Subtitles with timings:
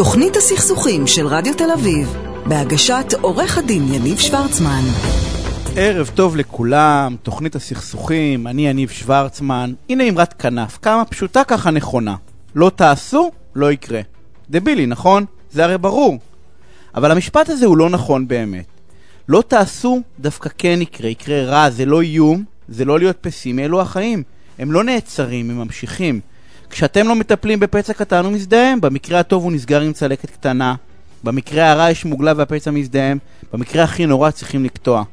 [0.00, 4.82] תוכנית הסכסוכים של רדיו תל אביב, בהגשת עורך הדין יניב שוורצמן.
[5.76, 9.72] ערב טוב לכולם, תוכנית הסכסוכים, אני יניב שוורצמן.
[9.88, 12.16] הנה אמרת כנף, כמה פשוטה ככה נכונה.
[12.54, 14.00] לא תעשו, לא יקרה.
[14.50, 15.24] דבילי, נכון?
[15.50, 16.18] זה הרי ברור.
[16.94, 18.66] אבל המשפט הזה הוא לא נכון באמת.
[19.28, 23.80] לא תעשו, דווקא כן יקרה, יקרה רע, זה לא איום, זה לא להיות פסימי, אלו
[23.80, 24.22] החיים.
[24.58, 26.20] הם לא נעצרים, הם ממשיכים.
[26.70, 30.74] כשאתם לא מטפלים בפצע קטן הוא מזדהם, במקרה הטוב הוא נסגר עם צלקת קטנה,
[31.24, 33.18] במקרה הרע יש מוגלה והפצע מזדהם,
[33.52, 35.04] במקרה הכי נורא צריכים לקטוע.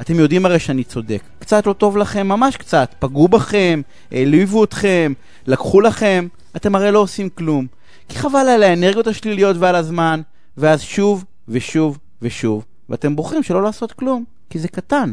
[0.00, 1.22] אתם יודעים הרי שאני צודק.
[1.38, 2.94] קצת לא טוב לכם, ממש קצת.
[2.98, 3.80] פגעו בכם,
[4.12, 5.12] העליבו אתכם,
[5.46, 6.26] לקחו לכם,
[6.56, 7.66] אתם הרי לא עושים כלום.
[8.08, 10.20] כי חבל על האנרגיות השליליות ועל הזמן,
[10.56, 15.12] ואז שוב ושוב ושוב, ואתם בוחרים שלא לעשות כלום, כי זה קטן.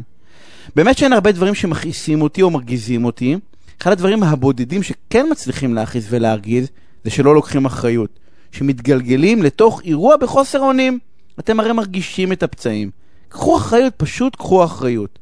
[0.75, 3.37] באמת שאין הרבה דברים שמכעיסים אותי או מרגיזים אותי,
[3.81, 6.67] אחד הדברים הבודדים שכן מצליחים להכעיס ולהרגיז,
[7.03, 8.19] זה שלא לוקחים אחריות.
[8.51, 10.99] שמתגלגלים לתוך אירוע בחוסר אונים.
[11.39, 12.91] אתם הרי מרגישים את הפצעים.
[13.29, 15.19] קחו אחריות, פשוט קחו אחריות.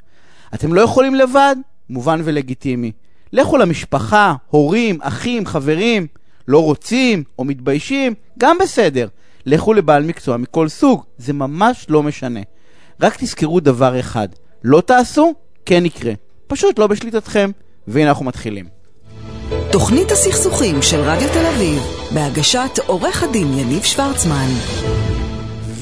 [0.53, 1.55] אתם לא יכולים לבד?
[1.89, 2.91] מובן ולגיטימי.
[3.33, 6.07] לכו למשפחה, הורים, אחים, חברים,
[6.47, 9.07] לא רוצים או מתביישים, גם בסדר.
[9.45, 12.39] לכו לבעל מקצוע מכל סוג, זה ממש לא משנה.
[13.01, 14.27] רק תזכרו דבר אחד,
[14.63, 15.33] לא תעשו,
[15.65, 16.13] כן יקרה.
[16.47, 17.51] פשוט לא בשליטתכם.
[17.87, 18.65] והנה אנחנו מתחילים.
[19.71, 21.81] תוכנית הסכסוכים של רדיו תל אביב,
[22.13, 24.47] בהגשת עורך הדין יניב שוורצמן.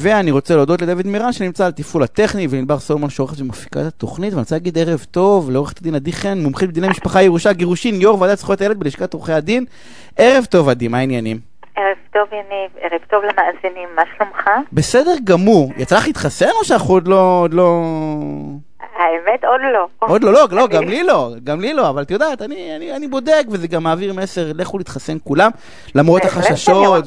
[0.01, 4.33] ואני רוצה להודות לדוד מירן שנמצא על תפעול הטכני, ולנבר סולומון שעורכת ומפיקה את התוכנית,
[4.33, 8.21] ואני רוצה להגיד ערב טוב לעורכת הדין עדי חן, מומחית בדיני משפחה, ירושה, גירושין, יו"ר
[8.21, 9.65] ועדת זכויות הילד בלשכת עורכי הדין.
[10.17, 11.39] ערב טוב עדי, מה העניינים?
[11.75, 14.49] ערב טוב יניב, ערב טוב למאזינים, מה שלומך?
[14.73, 15.71] בסדר גמור.
[15.77, 17.39] יצא לך להתחסן או שאנחנו עוד לא...
[17.41, 17.81] עוד לא...
[18.97, 19.88] האמת, עוד לא.
[19.99, 22.95] עוד לא, לא, לא, גם לי לא, גם לי לא, אבל את יודעת, אני, אני,
[22.95, 25.51] אני בודק, וזה גם מעביר מסר, לכו להתחסן כולם,
[25.95, 27.05] למרות החששות.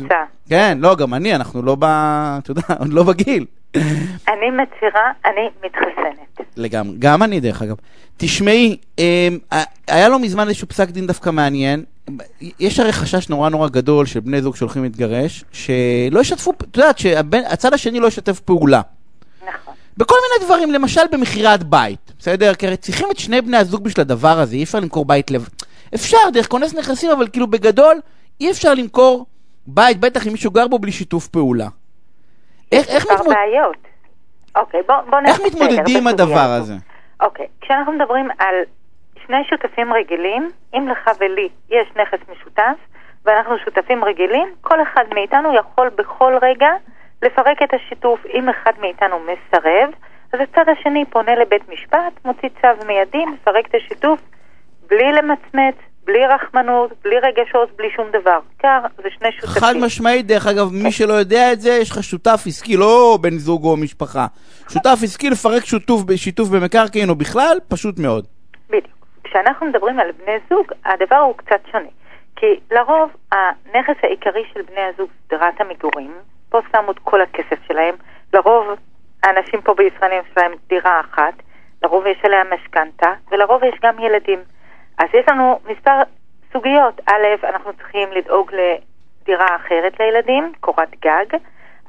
[0.50, 1.84] כן, לא, גם אני, אנחנו לא ב...
[2.43, 3.44] אתה יודע, עוד לא בגיל.
[4.28, 6.47] אני מצהירה, אני מתחסנת.
[6.56, 7.76] לגמרי, גם אני דרך אגב.
[8.16, 9.38] תשמעי, אמ,
[9.88, 11.84] היה לא מזמן איזשהו פסק דין דווקא מעניין.
[12.60, 16.99] יש הרי חשש נורא נורא גדול של בני זוג שהולכים להתגרש, שלא ישתפו, את יודעת,
[16.99, 18.81] שהצד השני לא ישתף פעולה.
[19.98, 22.54] בכל מיני דברים, למשל במכירת בית, בסדר?
[22.54, 25.48] כי הרי צריכים את שני בני הזוג בשביל הדבר הזה, אי אפשר למכור בית לב...
[25.94, 27.97] אפשר, דרך כונס נכסים, אבל כאילו בגדול,
[28.41, 29.26] אי אפשר למכור
[29.66, 31.66] בית, בטח אם מישהו גר בו בלי שיתוף פעולה.
[32.72, 33.34] איך, איך, מתמוד...
[33.34, 33.76] בעיות.
[34.56, 36.75] אוקיי, בוא, בוא איך מתמודדים עם הדבר הזה?
[37.20, 38.54] אוקיי, כשאנחנו מדברים על
[39.26, 42.78] שני שותפים רגילים, אם לך ולי יש נכס משותף,
[43.25, 46.69] ואנחנו שותפים רגילים, כל אחד מאיתנו יכול בכל רגע
[47.23, 48.21] לפרק את השיתוף.
[48.34, 49.91] אם אחד מאיתנו מסרב,
[50.33, 54.21] אז הצד השני פונה לבית משפט, מוציא צו מיידי, מפרק את השיתוף,
[54.89, 55.75] בלי למצמץ,
[56.05, 58.39] בלי רחמנות, בלי רגשות, בלי שום דבר.
[58.59, 59.62] קר, זה שני שותפים.
[59.62, 63.39] חד משמעית, דרך אגב, מי שלא יודע את זה, יש לך שותף עסקי, לא בן
[63.39, 64.27] זוג או משפחה.
[64.69, 68.27] שותף עסקי לפרק שיתוף, שיתוף במקרקעין או בכלל, פשוט מאוד.
[68.69, 69.06] בדיוק.
[69.25, 71.89] כשאנחנו מדברים על בני זוג, הדבר הוא קצת שונה.
[72.37, 76.12] כי לרוב הנכס העיקרי של בני הזוג, סדרת המגורים,
[76.50, 77.94] פה שמו את כל הכסף שלהם.
[78.34, 78.66] לרוב
[79.22, 81.34] האנשים פה בישראל יש להם דירה אחת,
[81.82, 84.38] לרוב יש עליה משכנתה, ולרוב יש גם ילדים.
[84.98, 86.03] אז יש לנו מספר
[86.53, 87.00] סוגיות.
[87.06, 91.38] א', אנחנו צריכים לדאוג לדירה אחרת לילדים, קורת גג.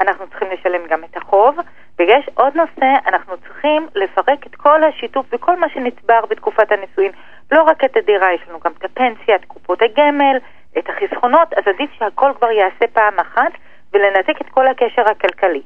[0.01, 1.57] אנחנו צריכים לשלם גם את החוב,
[1.99, 7.11] ויש עוד נושא, אנחנו צריכים לפרק את כל השיתוף וכל מה שנצבר בתקופת הנישואין.
[7.51, 10.37] לא רק את הדירה, יש לנו גם את הפנסיה, את קופות הגמל,
[10.77, 13.51] את החסכונות, אז עדיף שהכל כבר ייעשה פעם אחת,
[13.93, 15.61] ולנתק את כל הקשר הכלכלי.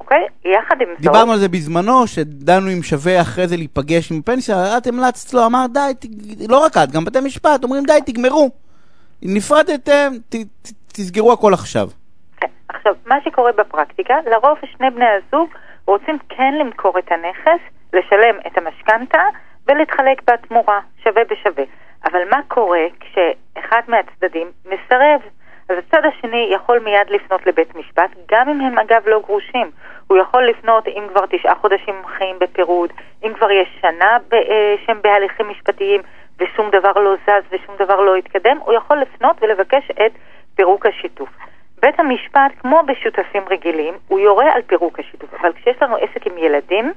[0.00, 0.26] אוקיי?
[0.44, 1.00] יחד עם זאת...
[1.00, 5.46] דיברנו על זה בזמנו, שדנו אם שווה אחרי זה להיפגש עם פנסיה, את המלצת לו,
[5.46, 6.04] אמר די, ת...
[6.48, 8.50] לא רק את, גם בתי משפט, אומרים די, תגמרו.
[9.22, 11.88] נפרדתם, ת, ת, תסגרו הכל עכשיו.
[12.36, 12.46] כן.
[12.68, 15.48] עכשיו, מה שקורה בפרקטיקה, לרוב שני בני הזוג
[15.86, 17.60] רוצים כן למכור את הנכס,
[17.92, 19.22] לשלם את המשכנתה
[19.68, 21.64] ולהתחלק בתמורה, שווה בשווה.
[22.04, 25.20] אבל מה קורה כשאחד מהצדדים מסרב?
[25.70, 29.70] אז הצד השני יכול מיד לפנות לבית משפט, גם אם הם אגב לא גרושים.
[30.06, 32.92] הוא יכול לפנות אם כבר תשעה חודשים חיים בפירוד,
[33.24, 36.00] אם כבר יש שנה ב, אה, שהם בהליכים משפטיים
[36.38, 40.12] ושום דבר לא זז ושום דבר לא התקדם, הוא יכול לפנות ולבקש את
[40.54, 41.28] פירוק השיתוף.
[41.82, 46.38] בית המשפט, כמו בשותפים רגילים, הוא יורה על פירוק השיתוף, אבל כשיש לנו עסק עם
[46.38, 46.92] ילדים,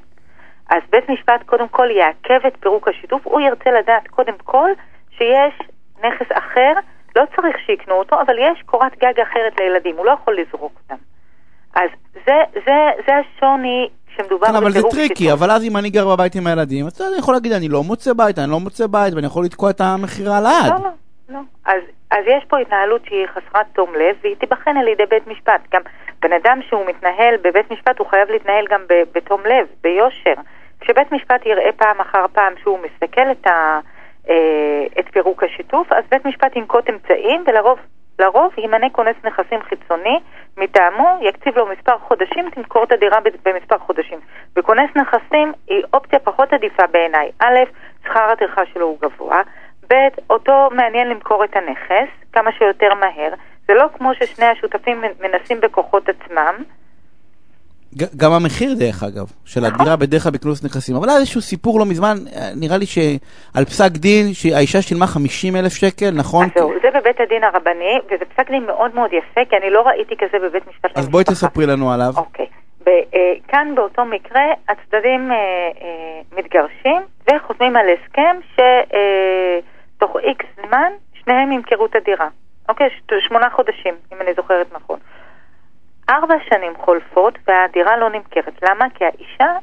[0.69, 4.69] אז בית משפט קודם כל יעכב את פירוק השיתוף, הוא ירצה לדעת קודם כל
[5.17, 5.53] שיש
[6.03, 6.73] נכס אחר
[7.15, 11.01] לא צריך שיקנו אותו, אבל יש קורת גג אחרת לילדים, הוא לא יכול לזרוק אותם.
[11.75, 11.89] אז
[12.25, 12.33] זה,
[12.65, 16.47] זה, זה השוני כשמדובר כן, אבל זה tricky, אבל אז אם אני גר בבית עם
[16.47, 19.45] הילדים, אז אני יכול להגיד, אני לא מוצא בית, אני לא מוצא בית, ואני יכול
[19.45, 20.71] לתקוע את המכירה לעד.
[20.71, 20.89] לא, לא,
[21.29, 21.39] לא.
[21.65, 21.81] אז,
[22.11, 25.61] אז יש פה התנהלות שהיא חסרת תום לב, והיא תיבחן על ידי בית משפט.
[25.73, 25.81] גם
[26.21, 28.81] בן אדם שהוא מתנהל בבית משפט, הוא חייב להתנהל גם
[29.15, 30.33] בתום לב, ביושר.
[30.79, 33.79] כשבית משפט יראה פעם אחר פעם שהוא מסכל את, ה,
[34.99, 37.79] את פירוק השיתוף, אז בית משפט ינקוט אמצעים, ולרוב
[38.19, 40.19] לרוב ימנה כונס נכסים חיצוני
[40.57, 44.19] מטעמו, יקציב לו מספר חודשים, תמכור את הדירה במספר חודשים.
[44.55, 47.31] וכונס נכסים היא אופציה פחות עדיפה בעיניי.
[47.39, 47.59] א',
[48.03, 49.41] שכר הטרחה שלו הוא גבוה,
[49.89, 49.95] ב',
[50.29, 53.33] אותו מעניין למכור את הנכס כמה שיותר מהר.
[53.67, 56.55] זה לא כמו ששני השותפים מנסים בכוחות עצמם.
[58.17, 59.65] גם המחיר דרך אגב, של.
[59.65, 60.95] הדירה בדרך כלל בכנוס נכסים.
[60.95, 62.15] אבל היה איזשהו סיפור לא מזמן,
[62.55, 66.45] נראה לי שעל פסק דין, שהאישה שילמה 50 אלף שקל, נכון?
[66.45, 69.81] אז זהו, זה בבית הדין הרבני, וזה פסק דין מאוד מאוד יפה, כי אני לא
[69.87, 70.99] ראיתי כזה בבית משפט למשפחה.
[70.99, 72.13] אז בואי תספרי לנו עליו.
[72.17, 72.45] אוקיי.
[72.87, 75.37] אה, כאן באותו מקרה הצדדים אה,
[75.81, 82.27] אה, מתגרשים וחותמים על הסכם שתוך איקס זמן שניהם ימכרו את הדירה.
[82.69, 82.89] אוקיי,
[83.27, 84.99] שמונה חודשים, אם אני זוכרת נכון.
[86.09, 88.61] ארבע שנים חולפות והדירה לא נמכרת.
[88.61, 88.85] למה?
[88.89, 89.57] כי האישה,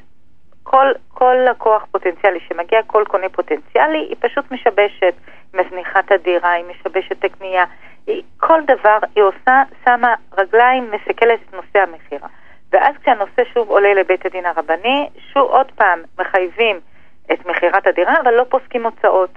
[0.63, 5.15] כל, כל לקוח פוטנציאלי שמגיע, כל קונה פוטנציאלי, היא פשוט משבשת,
[5.53, 7.65] היא מזניחה את הדירה, היא משבשת את הקנייה,
[8.07, 12.29] היא, כל דבר היא עושה, שמה רגליים, מסכלת את נושא המכירה.
[12.73, 16.81] ואז כשהנושא שוב עולה לבית הדין הרבני, שוב עוד פעם מחייבים
[17.33, 19.31] את מכירת הדירה, אבל לא פוסקים הוצאות.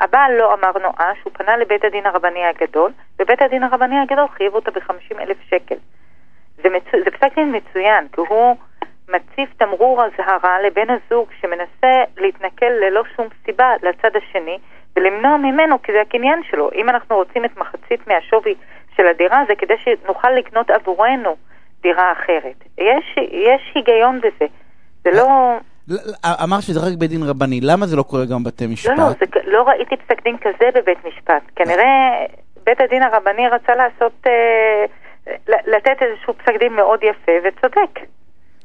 [0.00, 4.54] הבעל לא אמר נואש, הוא פנה לבית הדין הרבני הגדול, ובית הדין הרבני הגדול חייב
[4.54, 5.76] אותה ב-50 אלף שקל.
[6.56, 7.04] זה, מצו...
[7.04, 8.56] זה פסק דין מצוין, כי הוא
[9.08, 14.58] מציב תמרור אזהרה לבן הזוג שמנסה להתנכל ללא שום סיבה לצד השני,
[14.96, 16.70] ולמנוע ממנו, כי זה הקניין שלו.
[16.74, 18.54] אם אנחנו רוצים את מחצית מהשווי
[18.96, 21.36] של הדירה, זה כדי שנוכל לקנות עבורנו
[21.82, 22.64] דירה אחרת.
[22.78, 24.46] יש, יש היגיון בזה.
[25.04, 25.56] זה לא...
[26.44, 28.98] אמרת שזה רק בית דין רבני, למה זה לא קורה גם בבתי משפט?
[28.98, 31.42] לא, לא, זה, לא ראיתי פסק דין כזה בבית משפט.
[31.56, 32.24] כנראה
[32.64, 34.84] בית הדין הרבני רצה לעשות, אה,
[35.48, 38.00] לתת איזשהו פסק דין מאוד יפה וצודק.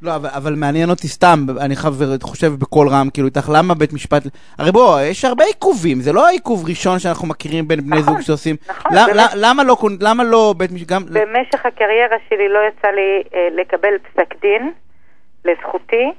[0.01, 1.75] לא, אבל, אבל מעניין אותי סתם, אני
[2.21, 4.23] חושב בקול רם, כאילו איתך, למה בית משפט...
[4.57, 8.21] הרי בוא, יש הרבה עיכובים, זה לא העיכוב ראשון שאנחנו מכירים בין בני נכון, זוג
[8.21, 8.55] שעושים...
[8.69, 9.29] נכון, למ, באמת...
[9.35, 10.89] למה, לא, למה לא בית משפט...
[10.89, 11.03] גם...
[11.05, 14.71] במשך הקריירה שלי לא יצא לי אה, לקבל פסק דין
[15.45, 16.11] לזכותי,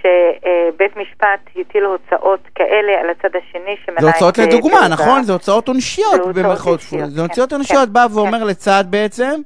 [0.00, 4.02] שבית משפט הטיל הוצאות כאלה על הצד השני שמנע את...
[4.02, 5.22] זה הוצאות לדוגמה, נכון?
[5.22, 6.34] זה הוצאות עונשיות.
[6.34, 8.46] זה הוצאות כן, עונשיות, כן, בא ואומר כן.
[8.46, 9.40] לצד בעצם...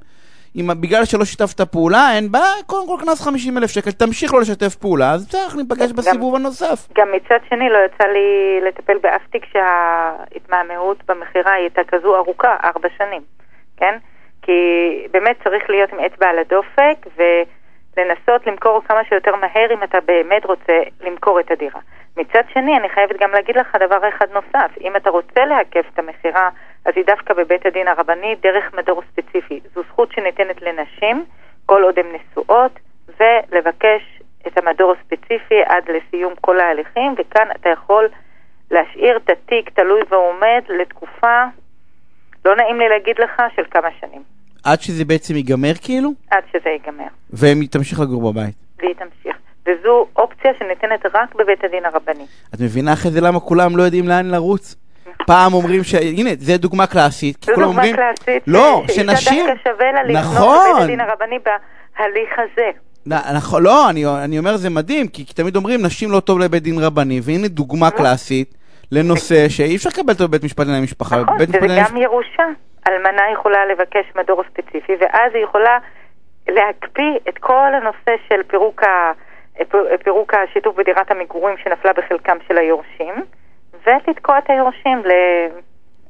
[0.59, 4.41] אם בגלל שלא שיתפת פעולה, אין בעיה, קודם כל קנס 50 אלף שקל, תמשיך לא
[4.41, 6.87] לשתף פעולה, אז בסדר, ניפגש בסיבוב הנוסף.
[6.97, 12.89] גם מצד שני לא יצא לי לטפל באף תיק שההתמהמהות במכירה הייתה כזו ארוכה, ארבע
[12.97, 13.21] שנים,
[13.77, 13.97] כן?
[14.41, 14.51] כי
[15.11, 17.07] באמת צריך להיות עם אצבע על הדופק
[17.99, 21.79] ולנסות למכור כמה שיותר מהר אם אתה באמת רוצה למכור את הדירה.
[22.17, 25.99] מצד שני, אני חייבת גם להגיד לך דבר אחד נוסף, אם אתה רוצה לעכב את
[25.99, 26.49] המכירה
[26.85, 29.59] אז היא דווקא בבית הדין הרבני דרך מדור ספציפי.
[29.75, 31.25] זו זכות שניתנת לנשים
[31.65, 32.79] כל עוד הן נשואות,
[33.19, 38.07] ולבקש את המדור הספציפי עד לסיום כל ההליכים, וכאן אתה יכול
[38.71, 41.43] להשאיר את התיק תלוי ועומד לתקופה,
[42.45, 44.38] לא נעים לי להגיד לך, של כמה שנים.
[44.63, 46.09] עד שזה בעצם ייגמר כאילו?
[46.31, 47.07] עד שזה ייגמר.
[47.29, 48.55] והיא תמשיך לגור בבית.
[48.79, 49.35] והיא תמשיך.
[49.67, 52.25] וזו אופציה שניתנת רק בבית הדין הרבני.
[52.53, 54.75] את מבינה אחרי זה למה כולם לא יודעים לאן לרוץ?
[55.27, 55.93] פעם אומרים ש...
[55.95, 57.43] הנה, זו דוגמה קלאסית.
[57.45, 57.95] זו דוגמה אומרים...
[57.95, 58.43] קלאסית.
[58.47, 58.95] לא, ש...
[58.95, 59.15] שנשים...
[59.15, 60.69] שאישה דווקא שווה לה נכון.
[60.69, 62.69] לבית הדין הרבני בהליך הזה.
[63.33, 66.63] נכון, לא, אני, אני אומר זה מדהים, כי, כי תמיד אומרים נשים לא טוב לבית
[66.63, 68.53] דין רבני, והנה דוגמה קלאסית
[68.91, 71.21] לנושא שאי אפשר לקבל אותו בבית משפט לענייני משפחה.
[71.21, 72.43] נכון, וזה גם ירושה.
[72.87, 75.77] אלמנה יכולה לבקש מדור ספציפי, ואז היא יכולה
[76.47, 79.11] להקפיא את כל הנושא של פירוק, ה...
[80.03, 83.13] פירוק השיתוף בדירת המגורים שנפלה בחלקם של היורשים.
[83.87, 85.11] ולתקוע את היורשים ל...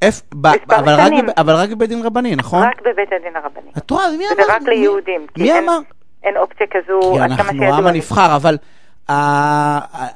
[0.01, 0.21] איפה?
[0.69, 2.63] אבל, רק, אבל רק בבית דין רבני, נכון?
[2.63, 3.71] רק בבית הדין הרבני.
[3.77, 4.45] את רואה, מי אמר?
[4.45, 5.27] זה רק ליהודים.
[5.37, 5.79] מי אמר?
[6.23, 8.57] אין אופציה כזו, כי אנחנו העם הנבחר, אבל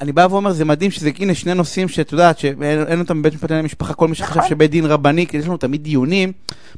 [0.02, 3.50] אני בא ואומר, זה מדהים שזה הנה שני נושאים שאת יודעת, שאין אותם בבית משפט
[3.50, 4.50] לענייני משפחה, כל מי שחשב נכון.
[4.50, 6.32] שבית דין רבני, כי יש לנו תמיד דיונים,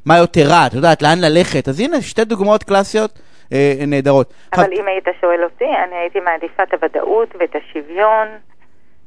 [0.05, 1.67] מה יותר רע, את יודעת, לאן ללכת.
[1.67, 3.19] אז הנה, שתי דוגמאות קלאסיות
[3.53, 4.33] אה, נהדרות.
[4.53, 8.27] אבל אם היית שואל אותי, אני הייתי מעדיפה את הוודאות ואת השוויון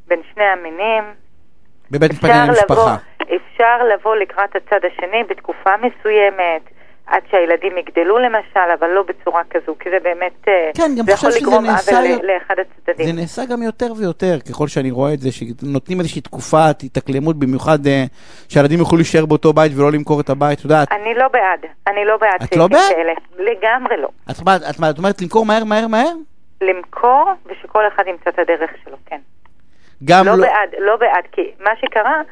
[0.08, 1.04] בין שני המינים.
[1.90, 2.96] בבית משפט לענייני משפחה.
[3.22, 6.62] אפשר לבוא לקראת הצד השני בתקופה מסוימת.
[7.08, 11.12] עד שהילדים יגדלו למשל, אבל לא בצורה כזו, כי זה באמת, אה, כן, גם זה
[11.12, 13.06] יכול לגרום עוול לאחד הצדדים.
[13.06, 17.78] זה נעשה גם יותר ויותר, ככל שאני רואה את זה, שנותנים איזושהי תקופת התאקלמות, במיוחד
[17.86, 17.88] uh,
[18.48, 20.92] שהילדים יוכלו להישאר באותו בית ולא למכור את הבית, את יודעת.
[20.92, 22.42] אני לא בעד, אני לא בעד.
[22.42, 22.80] את לא בעד?
[22.88, 23.12] כאלה.
[23.38, 24.08] לגמרי לא.
[24.30, 24.36] את,
[24.70, 26.12] את, את אומרת למכור מהר, מהר, מהר?
[26.60, 29.20] למכור, ושכל אחד ימצא את הדרך שלו, כן.
[30.04, 30.32] גם לא...
[30.32, 32.22] לא בעד, לא בעד, כי מה שקרה,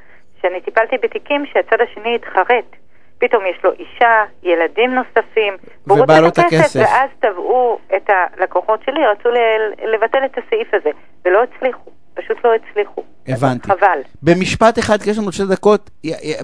[0.43, 2.77] שאני טיפלתי בתיקים שהצד השני התחרט.
[3.19, 5.55] פתאום יש לו אישה, ילדים נוספים,
[5.87, 6.81] והוא רוצה את הכסף.
[6.81, 10.91] ואז תבעו את הלקוחות שלי, רצו ל- לבטל את הסעיף הזה,
[11.25, 13.03] ולא הצליחו, פשוט לא הצליחו.
[13.29, 13.69] הבנתי.
[13.69, 13.99] חבל.
[14.23, 15.91] במשפט אחד, כי יש לנו שתי דקות,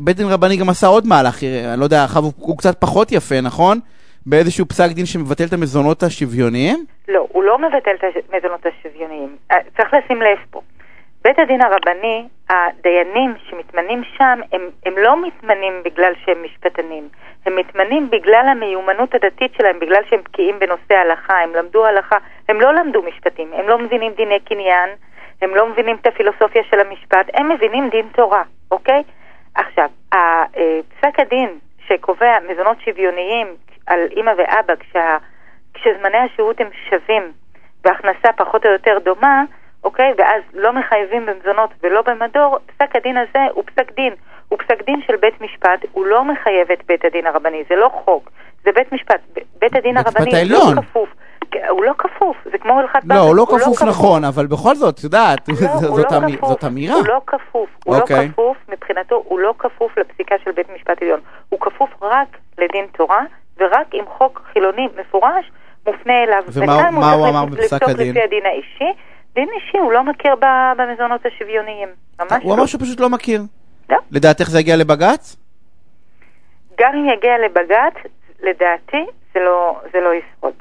[0.01, 3.13] בית דין רבני גם עשה עוד מהלך, אה, אני לא יודע, הוא, הוא קצת פחות
[3.13, 3.79] יפה, נכון?
[4.27, 6.85] באיזשהו פסק דין שמבטל את המזונות השוויוניים?
[7.09, 9.37] לא, הוא לא מבטל את המזונות השוויוניים.
[9.51, 10.61] אה, צריך לשים לב פה.
[11.25, 17.09] בית הדין הרבני, הדיינים שמתמנים שם, הם, הם לא מתמנים בגלל שהם משפטנים.
[17.47, 22.17] הם מתמנים בגלל המיומנות הדתית שלהם, בגלל שהם בקיאים בנושא הלכה, הם למדו הלכה,
[22.49, 24.91] הם לא למדו משפטים, הם לא מבינים דיני קניין,
[25.43, 29.03] הם לא מבינים את הפילוסופיה של המשפט, הם מבינים דין תורה, אוקיי?
[29.55, 30.45] עכשיו, אה,
[30.89, 33.47] פסק הדין שקובע מזונות שוויוניים
[33.87, 35.17] על אימא ואבא כשה,
[35.75, 37.33] כשזמני השהות הם שווים
[37.85, 39.45] והכנסה פחות או יותר דומה,
[39.85, 40.13] אוקיי?
[40.19, 44.13] ואז לא מחייבים במזונות ולא במדור, פסק הדין הזה הוא פסק דין.
[44.49, 47.91] הוא פסק דין של בית משפט, הוא לא מחייב את בית הדין הרבני, זה לא
[48.05, 48.31] חוק,
[48.65, 49.21] זה בית משפט.
[49.61, 50.45] בית הדין בית הרבני.
[50.45, 51.09] לא כפוף.
[51.69, 55.05] הוא לא כפוף, זה כמו הלכת לא, הוא לא כפוף נכון, אבל בכל זאת, את
[55.05, 56.05] יודעת, לא, זאת- הוא לא
[56.37, 56.49] כפוף.
[56.51, 56.95] זאת אמירה.
[56.97, 58.27] הוא לא כפוף, הוא אוקיי.
[58.27, 61.21] לא כפוף, מבחינתו הוא לא כפוף לפסיקה של בית משפט עליון.
[61.49, 63.21] הוא כפוף רק לדין תורה,
[63.61, 65.51] ורק אם חוק חילוני מפורש
[65.87, 66.43] מופנה אליו.
[66.49, 68.11] ומה- הוא אמר בפסק הדין?
[68.11, 68.93] לפי הדין האישי.
[69.35, 70.35] דין אישי הוא לא מכיר
[70.79, 71.89] במזונות השוויוניים.
[72.21, 72.55] ממש הוא לא.
[72.55, 73.43] אמר שהוא פשוט לא מכיר.
[73.91, 73.97] לא.
[74.11, 75.37] לדעתך זה יגיע לבג"ץ?
[76.81, 78.11] גם אם יגיע לבג"ץ,
[78.43, 80.53] לדעתי זה לא, זה לא ישרוד.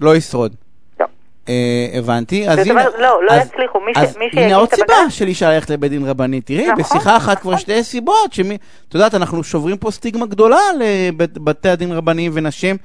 [0.00, 0.54] לא ישרוד.
[1.00, 1.06] לא.
[1.48, 1.54] אה,
[1.98, 2.80] הבנתי, אז זאת הנה...
[2.80, 3.80] אומרת, לא, לא אז- יצליחו.
[3.80, 6.40] מי ש- אז מי הנה עוד סיבה הבג"ץ- של אישה ללכת לבית דין רבני.
[6.40, 7.60] תראי, נכון, בשיחה אחת כבר נכון.
[7.60, 8.58] שתי סיבות, שמי...
[8.88, 12.76] את יודעת, אנחנו שוברים פה סטיגמה גדולה לבתי הדין רבניים ונשים.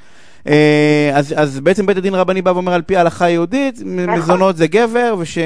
[0.48, 4.10] אה, אז, אז בעצם בית הדין הרבני בא ואומר על פי ההלכה היהודית, נכון.
[4.10, 5.38] מזונות זה גבר, וש...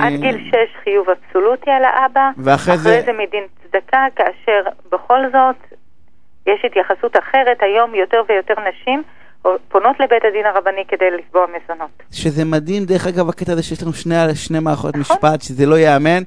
[0.00, 0.54] עד גיל 6
[0.84, 4.60] חיוב אבסולוטי על האבא, ואחרי זה- זה מדין צדקה, כאשר
[4.92, 5.78] בכל זאת
[6.46, 9.02] יש התייחסות אחרת, היום יותר ויותר נשים
[9.68, 11.90] פונות לבית הדין הרבני כדי לתבוע מזונות.
[12.12, 15.16] שזה מדהים, דרך אגב, הקטע הזה שיש לנו שני, שני מערכות נכון.
[15.16, 16.22] משפט, שזה לא ייאמן.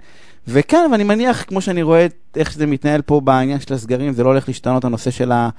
[0.48, 2.06] וכן, ואני מניח, כמו שאני רואה
[2.38, 5.50] איך שזה מתנהל פה בעניין של הסגרים, זה לא הולך להשתנות הנושא של ה...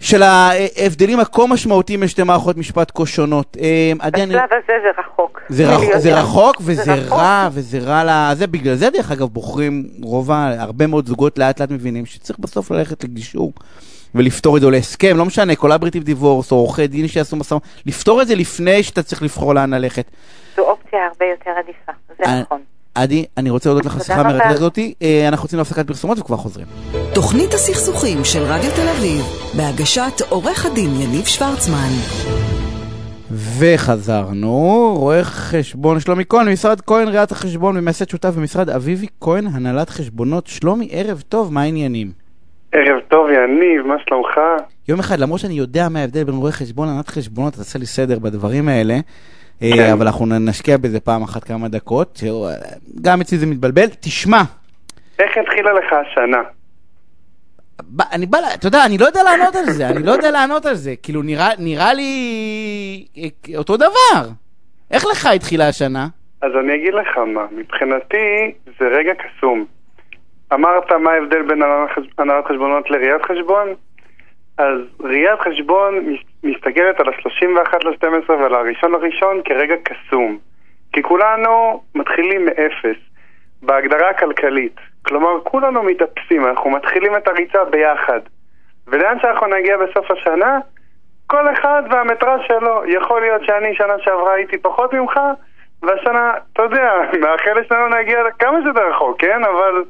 [0.00, 3.56] של ההבדלים הכה משמעותיים בין שתי מערכות משפט כה שונות.
[3.60, 5.40] אה, עדי, אני- בשלב הזה זה רחוק.
[5.48, 6.20] זה, רח, זה.
[6.20, 7.18] רחוק וזה רחוק.
[7.18, 8.34] רע וזה רע ל...
[8.34, 10.30] זה בגלל זה דרך אגב בוחרים רוב.
[10.30, 13.52] הרבה מאוד זוגות לאט לאט מבינים שצריך בסוף ללכת לגישור
[14.14, 17.66] ולפתור את זה או להסכם, לא משנה, collaborative divorce או עורכי דין שיעשו משא ומתן,
[17.86, 20.04] לפתור את זה לפני שאתה צריך לבחור לאן ללכת.
[20.56, 22.60] זו אופציה הרבה יותר עדיפה, זה אה, נכון.
[22.94, 24.20] עדי, אני רוצה להודות לך על השיחה.
[24.20, 26.66] המרתקת הזאתי, אה, אנחנו יוצאים להפסקת פרסומות וכבר חוזרים.
[27.14, 29.22] תוכנית הסכסוכים של רדיו תל אביב,
[29.56, 31.90] בהגשת עורך הדין יניב שוורצמן.
[33.58, 39.90] וחזרנו, רואה חשבון שלומי כהן, ממשרד כהן ראיית החשבון ומייסד שותף במשרד אביבי כהן, הנהלת
[39.90, 40.46] חשבונות.
[40.46, 42.10] שלומי, ערב טוב, מה העניינים?
[42.72, 44.40] ערב טוב, יניב, מה שלומך?
[44.88, 48.18] יום אחד, למרות שאני יודע מה ההבדל בין רואה חשבון להנהלת חשבונות, תעשה לי סדר
[48.18, 48.98] בדברים האלה.
[49.92, 52.54] אבל אנחנו נשקיע בזה פעם אחת כמה דקות, אה,
[53.02, 53.86] גם אצלי זה מתבלבל.
[54.00, 54.40] תשמע,
[55.18, 56.42] איך התחילה לך השנה?
[58.12, 60.74] אני בא, אתה יודע, אני לא יודע לענות על זה, אני לא יודע לענות על
[60.74, 62.12] זה, כאילו נראה, נראה לי
[63.18, 64.28] אה, אותו דבר.
[64.90, 66.06] איך לך התחילה השנה?
[66.42, 68.16] אז אני אגיד לך מה, מבחינתי
[68.80, 69.64] זה רגע קסום.
[70.54, 73.68] אמרת מה ההבדל בין הנהלת חש- הנהלת חשבונות לראיית חשבון?
[74.58, 75.94] אז ראיית חשבון
[76.44, 80.38] מסתכלת על ה-31 ל-12 ועל הראשון לראשון כרגע קסום.
[80.92, 82.96] כי כולנו מתחילים מאפס,
[83.62, 84.76] בהגדרה הכלכלית.
[85.02, 88.20] כלומר, כולנו מתאפסים, אנחנו מתחילים את הריצה ביחד.
[88.86, 90.58] ולאן שאנחנו נגיע בסוף השנה,
[91.26, 92.82] כל אחד והמטרה שלו.
[92.86, 95.20] יכול להיות שאני שנה שעברה הייתי פחות ממך,
[95.82, 99.44] והשנה, אתה יודע, מאחל לשנינו להגיע כמה שיותר רחוק, כן?
[99.44, 99.84] אבל,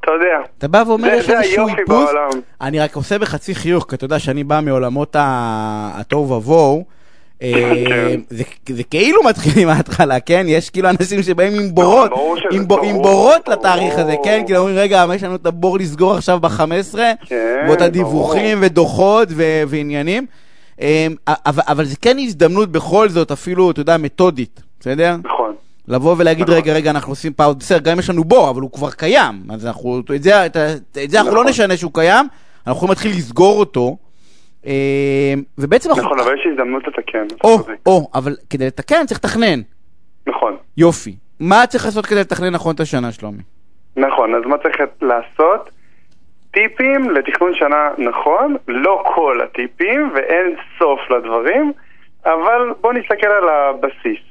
[0.00, 0.48] אתה יודע.
[0.58, 2.10] אתה בא ואומר, יש איזשהו איפוס.
[2.60, 6.84] אני רק עושה בחצי חיוך, כי אתה יודע שאני בא מעולמות התוהו ובוהו.
[7.42, 8.20] אה, כן.
[8.30, 10.44] זה, זה כאילו מתחיל מההתחלה, כן?
[10.48, 12.10] יש כאילו אנשים שבאים עם בורות,
[12.52, 13.48] עם, ב, עם בורות.
[13.48, 14.42] לתאריך הזה, כן?
[14.46, 16.98] כאילו אומרים, רגע, יש לנו את הבור לסגור עכשיו ב-15?
[17.26, 17.82] כן, ועוד ברור.
[17.88, 20.26] הדיווחים ודוחות ו- ועניינים.
[20.82, 25.16] אה, אבל, אבל זה כן הזדמנות בכל זאת, אפילו, אתה יודע, מתודית, בסדר?
[25.24, 25.39] נכון.
[25.90, 26.54] לבוא ולהגיד, נכון.
[26.56, 29.34] רגע, רגע, אנחנו עושים פאוס, בסדר, גם אם יש לנו בור, אבל הוא כבר קיים.
[29.50, 30.56] אז אנחנו, את זה, את,
[31.04, 31.50] את זה אנחנו לא נכון.
[31.50, 32.26] נשנה שהוא קיים,
[32.66, 33.96] אנחנו יכולים להתחיל לסגור אותו.
[34.66, 36.04] אה, ובעצם אנחנו...
[36.04, 37.26] נכון, אבל יש הזדמנות לתקן.
[37.44, 37.58] או.
[37.86, 39.60] או, אבל כדי לתקן צריך לתכנן.
[40.26, 40.56] נכון.
[40.76, 41.14] יופי.
[41.40, 43.42] מה צריך לעשות כדי לתכנן נכון את השנה, שלומי?
[43.96, 45.70] נכון, אז מה צריך לעשות?
[46.50, 51.72] טיפים לתכנון שנה נכון, לא כל הטיפים ואין סוף לדברים,
[52.24, 54.29] אבל בוא נסתכל על הבסיס.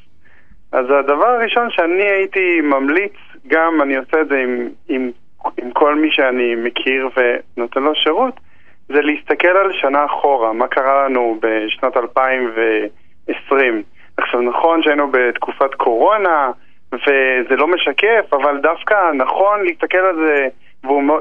[0.72, 3.14] אז הדבר הראשון שאני הייתי ממליץ,
[3.48, 5.12] גם אני עושה את זה עם, עם
[5.58, 8.40] עם כל מי שאני מכיר ונותן לו שירות,
[8.88, 13.84] זה להסתכל על שנה אחורה, מה קרה לנו בשנת 2020.
[14.18, 16.52] עכשיו, נכון שהיינו בתקופת קורונה,
[16.94, 20.48] וזה לא משקף, אבל דווקא נכון להסתכל על זה,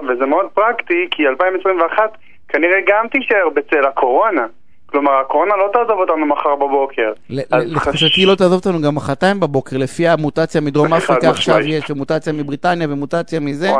[0.08, 2.16] וזה מאוד פרקטי, כי 2021
[2.48, 4.46] כנראה גם תישאר בצל הקורונה.
[4.90, 7.12] כלומר, הקורונה לא תעזוב אותנו מחר בבוקר.
[7.30, 12.86] לתחושתי לא תעזוב אותנו גם מחרתיים בבוקר, לפי המוטציה מדרום אפריקה עכשיו יש, ומוטציה מבריטניה
[12.90, 13.70] ומוטציה מזה.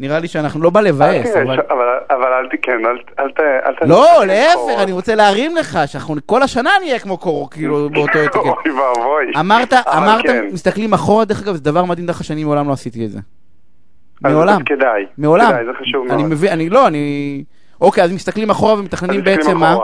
[0.00, 1.60] נראה לי שאנחנו לא בא לבאס, אבל...
[2.10, 2.82] אבל אל תקן,
[3.18, 3.40] אל ת...
[3.86, 8.36] לא, להפך, אני רוצה להרים לך, שאנחנו כל השנה נהיה כמו קורו, כאילו, באותו אתיקט.
[8.36, 9.32] אוי ואבוי.
[9.40, 10.46] אמרת, אמרת, כן.
[10.52, 13.18] מסתכלים אחורה, דרך אגב, זה דבר מדהים דרך שאני מעולם לא עשיתי את זה.
[14.20, 14.64] מעולם.
[14.64, 15.06] כדאי.
[15.18, 15.48] מעולם.
[15.48, 16.32] כדאי, זה חשוב אני מאוד.
[16.32, 17.44] מבין, אני לא, אני...
[17.80, 19.76] אוקיי, אז מסתכלים אחורה ומתכננים בעצם מה?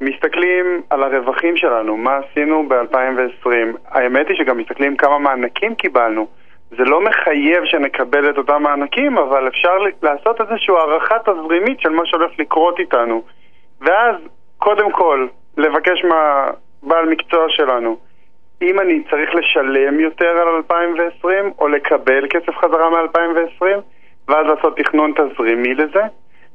[0.00, 3.48] מסתכלים על הרווחים שלנו, מה עשינו ב-2020.
[3.88, 6.26] האמת היא שגם מסתכלים כמה מענקים קיבלנו.
[6.70, 12.06] זה לא מחייב שנקבל את אותם מענקים, אבל אפשר לעשות איזושהי הערכה תזרימית של מה
[12.06, 13.22] שהולך לקרות איתנו.
[13.80, 14.16] ואז,
[14.58, 15.26] קודם כל,
[15.56, 17.96] לבקש מהבעל מקצוע שלנו,
[18.62, 23.66] אם אני צריך לשלם יותר על 2020, או לקבל כסף חזרה מ-2020,
[24.28, 26.02] ואז לעשות תכנון תזרימי לזה,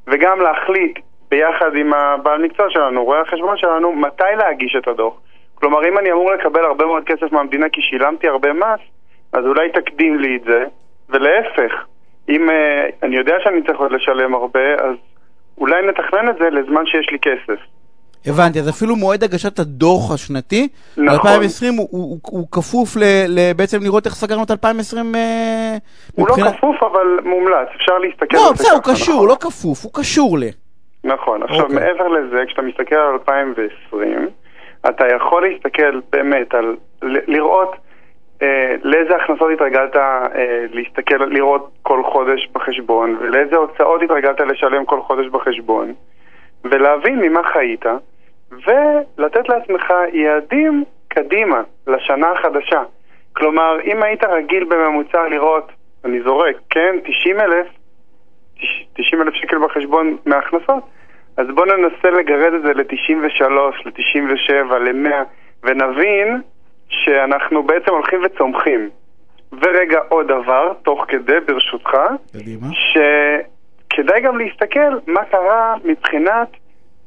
[0.07, 0.99] וגם להחליט
[1.31, 5.13] ביחד עם הבעל מקצוע שלנו, רואה החשבון שלנו, מתי להגיש את הדוח.
[5.55, 8.79] כלומר, אם אני אמור לקבל הרבה מאוד כסף מהמדינה כי שילמתי הרבה מס,
[9.33, 10.63] אז אולי תקדים לי את זה,
[11.09, 11.73] ולהפך,
[12.29, 12.53] אם uh,
[13.05, 14.95] אני יודע שאני צריך עוד לשלם הרבה, אז
[15.57, 17.59] אולי נתכנן את זה לזמן שיש לי כסף.
[18.25, 21.09] הבנתי, אז אפילו מועד הגשת הדוח השנתי, נכון.
[21.09, 25.77] 2020 הוא- הוא הוא כפוף ל- ל- בעצם לראות איך סגרנו את 2020 אה,
[26.15, 29.27] הוא לא מבחינת- כפוף, אבל מומלץ, אפשר להסתכל לא, על זה בסדר, הוא קשור, נכון.
[29.27, 30.43] לא כפוף, הוא קשור ל...
[31.03, 31.43] נכון.
[31.43, 31.75] עכשיו, אוקיי.
[31.75, 34.29] מעבר לזה, כשאתה מסתכל על 2020,
[34.89, 36.75] אתה יכול להסתכל באמת על...
[37.01, 37.75] ל- לראות
[38.41, 40.25] אה, לאיזה הכנסות התרגלת אה,
[40.71, 45.93] להסתכל, לראות כל חודש בחשבון, ולאיזה הוצאות התרגלת לשלם כל חודש בחשבון,
[46.63, 47.85] ולהבין ממה חיית,
[48.51, 52.83] ולתת לעצמך יעדים קדימה, לשנה החדשה.
[53.33, 55.71] כלומר, אם היית רגיל בממוצע לראות,
[56.05, 57.67] אני זורק, כן, 90 אלף,
[58.93, 60.83] 90 אלף שקל בחשבון מההכנסות,
[61.37, 63.43] אז בואו ננסה לגרד את זה ל-93,
[63.85, 65.13] ל-97, ל-100,
[65.63, 66.41] ונבין
[66.89, 68.89] שאנחנו בעצם הולכים וצומחים.
[69.51, 71.97] ורגע עוד דבר, תוך כדי, ברשותך,
[72.31, 72.67] קדימה.
[72.73, 76.47] שכדאי גם להסתכל מה קרה מבחינת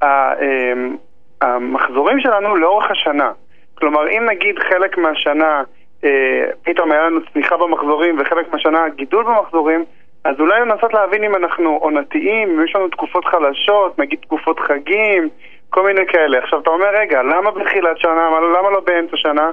[0.03, 0.97] אמ,
[1.41, 3.33] המחזורים שלנו לאורך השנה.
[3.75, 5.63] כלומר, אם נגיד חלק מהשנה
[6.05, 9.85] אה, פתאום היה לנו צניחה במחזורים וחלק מהשנה גידול במחזורים,
[10.25, 15.29] אז אולי לנסות להבין אם אנחנו עונתיים, אם יש לנו תקופות חלשות, נגיד תקופות חגים,
[15.71, 16.39] כל מיני כאלה.
[16.39, 19.51] עכשיו אתה אומר, רגע, למה בתחילת שנה, מה- למה לא באמצע שנה?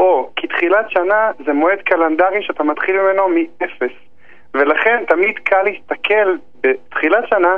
[0.00, 3.92] או, כי תחילת שנה זה מועד קלנדרי שאתה מתחיל ממנו מאפס.
[4.54, 7.56] ולכן תמיד קל להסתכל בתחילת שנה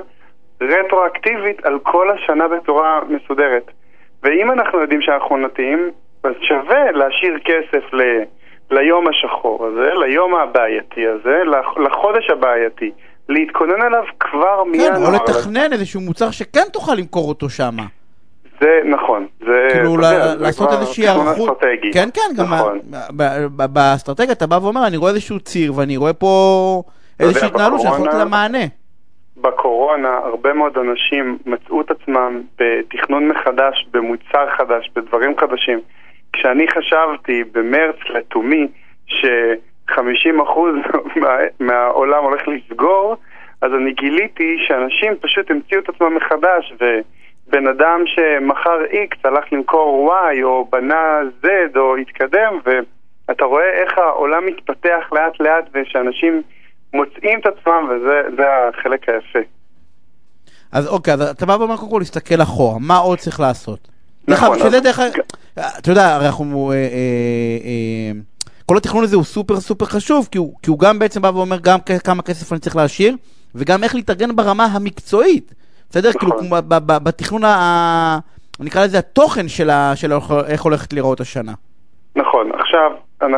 [0.60, 3.70] רטרואקטיבית על כל השנה בצורה מסודרת.
[4.22, 5.90] ואם אנחנו יודעים שאנחנו עונתיים,
[6.24, 8.02] אז שווה להשאיר כסף ל...
[8.70, 12.90] ליום השחור הזה, ליום הבעייתי הזה, לח- לחודש הבעייתי,
[13.28, 14.88] להתכונן אליו כבר מינואר.
[14.88, 17.82] כן, או לתכנן איזשהו מוצר שכן תוכל למכור אותו שמה.
[18.60, 19.66] זה נכון, זה...
[19.72, 21.50] כאילו זה לעשות כבר איזושהי היערכות.
[21.50, 21.92] אסטרטגי.
[21.92, 22.78] כן, כן, גם נכון.
[23.72, 26.82] באסטרטגיה אתה בא ואומר, אני רואה איזשהו ציר ואני רואה פה
[27.20, 28.64] איזושהי התנהלות יכול לתת לה מענה.
[29.36, 35.80] בקורונה הרבה מאוד אנשים מצאו את עצמם בתכנון מחדש, במוצר חדש, בדברים חדשים.
[36.34, 38.68] כשאני חשבתי במרץ לתומי
[39.06, 40.58] ש-50%
[41.20, 43.16] מה, מהעולם הולך לסגור,
[43.60, 50.12] אז אני גיליתי שאנשים פשוט המציאו את עצמם מחדש, ובן אדם שמכר X הלך למכור
[50.12, 52.58] Y, או בנה Z, או התקדם,
[53.28, 56.42] ואתה רואה איך העולם מתפתח לאט לאט, ושאנשים
[56.94, 59.38] מוצאים את עצמם, וזה זה החלק היפה.
[60.72, 63.88] אז אוקיי, אז אתה בא ואומר קודם כל להסתכל אחורה, מה עוד צריך לעשות?
[64.28, 65.24] נכון, אגב, שזה אז- דרך אגב,
[65.58, 66.82] אתה יודע, הרי אנחנו, אה, אה,
[67.64, 68.12] אה,
[68.66, 71.56] כל התכנון הזה הוא סופר סופר חשוב, כי הוא, כי הוא גם בעצם בא ואומר
[71.62, 73.16] גם כמה כסף אני צריך להשאיר,
[73.54, 75.54] וגם איך להתארגן ברמה המקצועית,
[75.90, 76.08] בסדר?
[76.08, 76.20] נכון.
[76.20, 78.18] כאילו, כמו ב- ב- בתכנון, ה-
[78.60, 80.12] נקרא לזה התוכן של ה- של
[80.46, 81.52] איך הולכת להיראות השנה.
[82.16, 82.90] נכון, עכשיו,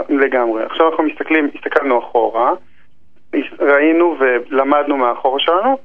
[0.09, 0.65] לגמרי.
[0.65, 2.51] עכשיו אנחנו מסתכלים, הסתכלנו אחורה,
[3.61, 5.79] ראינו ולמדנו מהאחורה שלנו,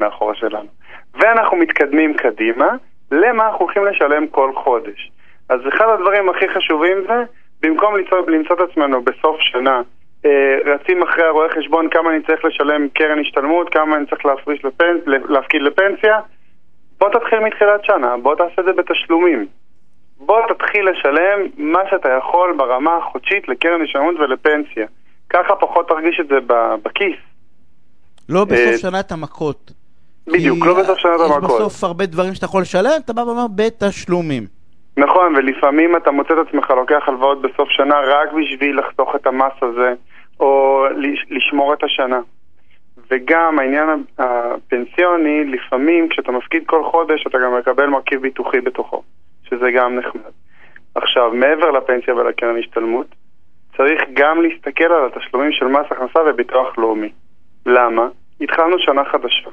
[0.00, 0.68] מהאחורה שלנו,
[1.14, 2.68] ואנחנו מתקדמים קדימה
[3.12, 5.10] למה אנחנו הולכים לשלם כל חודש.
[5.48, 7.22] אז אחד הדברים הכי חשובים זה,
[7.62, 9.82] במקום למצוא, למצוא את עצמנו בסוף שנה,
[10.24, 14.64] אה, רצים אחרי הרואה חשבון כמה אני צריך לשלם קרן השתלמות, כמה אני צריך להפריש
[14.64, 16.20] לפנס, להפקיד לפנסיה,
[17.00, 19.46] בוא תתחיל מתחילת שנה, בוא תעשה את זה בתשלומים.
[20.20, 24.86] בוא תתחיל לשלם מה שאתה יכול ברמה החודשית לקרן השתלמות ולפנסיה.
[25.30, 26.36] ככה פחות תרגיש את זה
[26.82, 27.16] בכיס.
[28.28, 29.72] לא בסוף אה, שנה את המכות.
[30.26, 31.60] בדיוק, לא בסוף שנה את יש המכות.
[31.60, 34.57] בסוף הרבה דברים שאתה יכול לשלם, אתה בא ואומר בתשלומים.
[34.98, 39.52] נכון, ולפעמים אתה מוצא את עצמך לוקח הלוואות בסוף שנה רק בשביל לחסוך את המס
[39.62, 39.94] הזה,
[40.40, 42.20] או לש- לשמור את השנה.
[43.10, 49.02] וגם העניין הפנסיוני, לפעמים כשאתה מפקיד כל חודש אתה גם מקבל מרכיב ביטוחי בתוכו,
[49.48, 50.32] שזה גם נחמד.
[50.94, 53.06] עכשיו, מעבר לפנסיה ולקרן השתלמות,
[53.76, 57.12] צריך גם להסתכל על התשלומים של מס הכנסה וביטוח לאומי.
[57.66, 58.08] למה?
[58.40, 59.50] התחלנו שנה חדשה.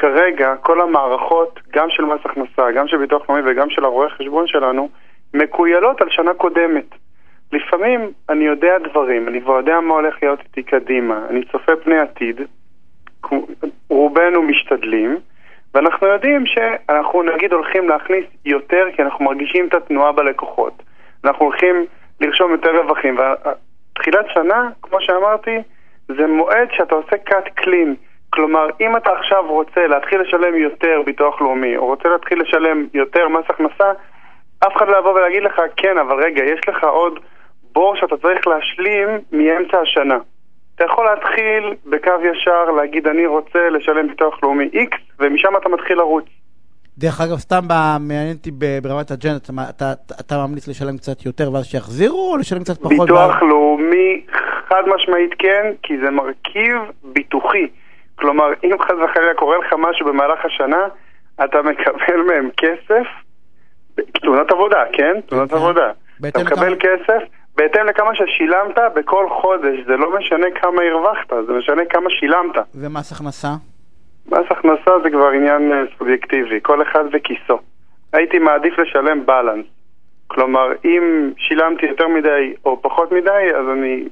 [0.00, 4.46] כרגע כל המערכות, גם של מס הכנסה, גם של ביטוח לאומי וגם של הרואי חשבון
[4.46, 4.88] שלנו,
[5.34, 6.84] מקוילות על שנה קודמת.
[7.52, 11.98] לפעמים אני יודע דברים, אני כבר יודע מה הולך להיות איתי קדימה, אני צופה פני
[11.98, 12.40] עתיד,
[13.88, 15.18] רובנו משתדלים,
[15.74, 20.82] ואנחנו יודעים שאנחנו נגיד הולכים להכניס יותר כי אנחנו מרגישים את התנועה בלקוחות.
[21.24, 21.84] אנחנו הולכים
[22.20, 25.56] לרשום יותר רווחים, ותחילת שנה, כמו שאמרתי,
[26.08, 28.09] זה מועד שאתה עושה cut clean.
[28.30, 33.28] כלומר, אם אתה עכשיו רוצה להתחיל לשלם יותר ביטוח לאומי, או רוצה להתחיל לשלם יותר
[33.28, 33.90] מס הכנסה,
[34.66, 37.18] אף אחד לא יבוא ולהגיד לך, כן, אבל רגע, יש לך עוד
[37.72, 40.18] בור שאתה צריך להשלים מאמצע השנה.
[40.74, 45.98] אתה יכול להתחיל בקו ישר, להגיד, אני רוצה לשלם ביטוח לאומי X, ומשם אתה מתחיל
[45.98, 46.24] לרוץ.
[46.98, 51.26] דרך אגב, סתם ב- מעניין אותי ב- ברמת אג'נדה, אתה, אתה, אתה ממליץ לשלם קצת
[51.26, 52.90] יותר ואז שיחזירו, או לשלם קצת פחות?
[52.90, 53.10] ביטוח
[53.42, 54.24] ואז- לאומי,
[54.68, 57.66] חד משמעית כן, כי זה מרכיב ביטוחי.
[58.20, 60.88] כלומר, אם חס וחלילה קורה לך משהו במהלך השנה,
[61.44, 63.06] אתה מקבל מהם כסף,
[64.22, 65.20] תאונת עבודה, כן?
[65.26, 65.52] תאונת.
[65.52, 65.90] עבודה.
[66.28, 67.22] אתה מקבל כסף
[67.56, 72.56] בהתאם לכמה ששילמת בכל חודש, זה לא משנה כמה הרווחת, זה משנה כמה שילמת.
[72.74, 73.48] ומס הכנסה?
[74.26, 77.58] מס הכנסה זה כבר עניין אה, סובייקטיבי, כל אחד וכיסו.
[78.12, 79.66] הייתי מעדיף לשלם בלנס.
[80.26, 84.04] כלומר, אם שילמתי יותר מדי או פחות מדי, אז אני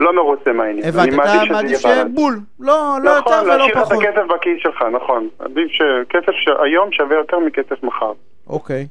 [0.00, 0.88] לא מרוצה מהעניין.
[0.88, 2.04] הבנתי, אתה מעדיף יהיה שיהיה.
[2.04, 4.02] בול, לא, לא יותר נכון, ולא להשאיר את פחות.
[4.02, 5.28] הכסף בכיס שלך, נכון.
[5.38, 8.12] עדיף שכסף שהיום שווה יותר מכסף מחר.
[8.46, 8.86] אוקיי.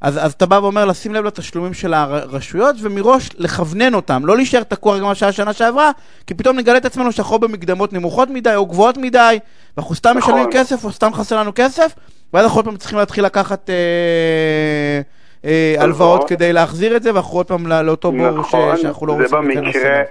[0.00, 4.62] אז, אז אתה בא ואומר לשים לב לתשלומים של הרשויות ומראש לכוונן אותם, לא להישאר
[4.62, 5.90] תקוע גם מה שהיה שנה שעברה,
[6.26, 9.38] כי פתאום נגלה את עצמנו שאנחנו במקדמות נמוכות מדי או גבוהות מדי,
[9.76, 10.34] ואנחנו סתם נכון.
[10.34, 11.94] משלמים כסף או סתם חסר לנו כסף,
[12.32, 15.00] ואז אנחנו עוד פעם צריכים להתחיל לקחת אה,
[15.44, 16.28] הלוואות הלוואות.
[16.28, 19.76] כדי להחזיר את זה, ואנחנו עוד פעם לא- לאותו בור נכון, שאנחנו לא רוצים להיכנס
[19.76, 20.04] אליו.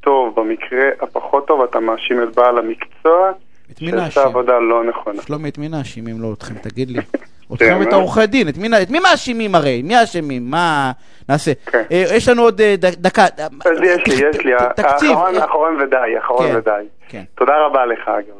[0.00, 3.30] הטוב, במקרה הפחות טוב אתה מאשים את בעל המקצוע
[3.72, 4.22] את מי נאשים?
[4.22, 5.22] עבודה לא נכונה.
[5.22, 6.54] שלומי, את מי נאשים אם לא אתכם?
[6.54, 6.98] תגיד לי.
[7.54, 7.92] אתכם את מה?
[7.92, 8.56] העורכי דין, את
[8.90, 9.82] מי מאשימים הרי?
[9.82, 10.50] מי האשמים?
[10.50, 10.92] מה
[11.28, 11.52] נעשה?
[11.66, 11.82] כן.
[11.92, 13.24] אה, יש לנו עוד אה, דקה.
[13.64, 15.10] אז יש לי, יש לי, תקציב.
[15.18, 16.84] אה, האחרון ודי, האחרון כן, ודי.
[17.08, 17.22] כן.
[17.34, 18.34] תודה רבה לך אגב.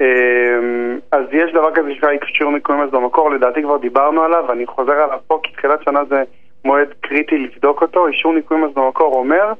[0.00, 4.66] אמ, אז יש דבר כזה שנקרא אישור ניכוי מס במקור, לדעתי כבר דיברנו עליו, ואני
[4.66, 6.22] חוזר עליו פה כי תחילת שנה זה
[6.64, 8.06] מועד קריטי לבדוק אותו.
[8.06, 9.52] אישור ניכוי מס במקור אומר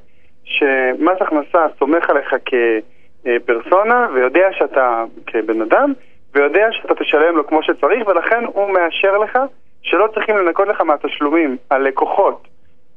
[0.45, 5.93] שמס הכנסה סומך עליך כפרסונה ויודע שאתה כבן אדם,
[6.35, 9.39] ויודע שאתה תשלם לו כמו שצריך, ולכן הוא מאשר לך
[9.83, 12.49] שלא צריכים לנקות לך מהתשלומים הלקוחות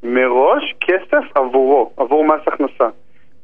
[0.04, 2.88] מראש כסף עבורו, עבור מס הכנסה.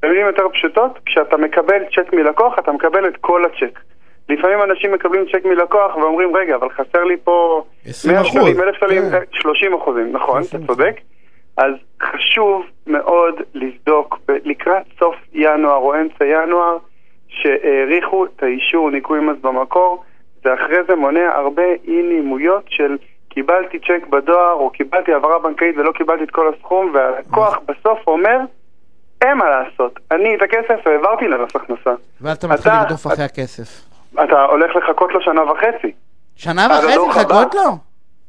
[0.03, 3.79] במילים יותר פשוטות, כשאתה מקבל צ'ק מלקוח, אתה מקבל את כל הצ'ק.
[4.29, 8.59] לפעמים אנשים מקבלים צ'ק מלקוח ואומרים, רגע, אבל חסר לי פה 20 100 שקלים, אחוז,
[8.59, 9.15] 1,000 שקלים, כן.
[9.15, 10.95] אה, 30 אחוזים, נכון, 30 אתה צודק.
[11.57, 16.77] אז חשוב מאוד לבדוק לקראת סוף ינואר או אמצע ינואר,
[17.27, 20.03] שהאריכו את האישור ניכוי מס במקור,
[20.45, 22.97] ואחרי זה מונע הרבה אי נעימויות של
[23.29, 28.37] קיבלתי צ'ק בדואר או קיבלתי העברה בנקאית ולא קיבלתי את כל הסכום, והלקוח בסוף אומר,
[29.21, 31.91] אין מה לעשות, אני את הכסף העברתי למס הכנסה.
[32.21, 33.85] ואז אתה מתחיל לרדוף אחרי הכסף.
[34.13, 35.91] אתה הולך לחכות לו שנה וחצי,
[36.35, 36.97] שנה וחצי.
[37.09, 37.77] לחכות לו?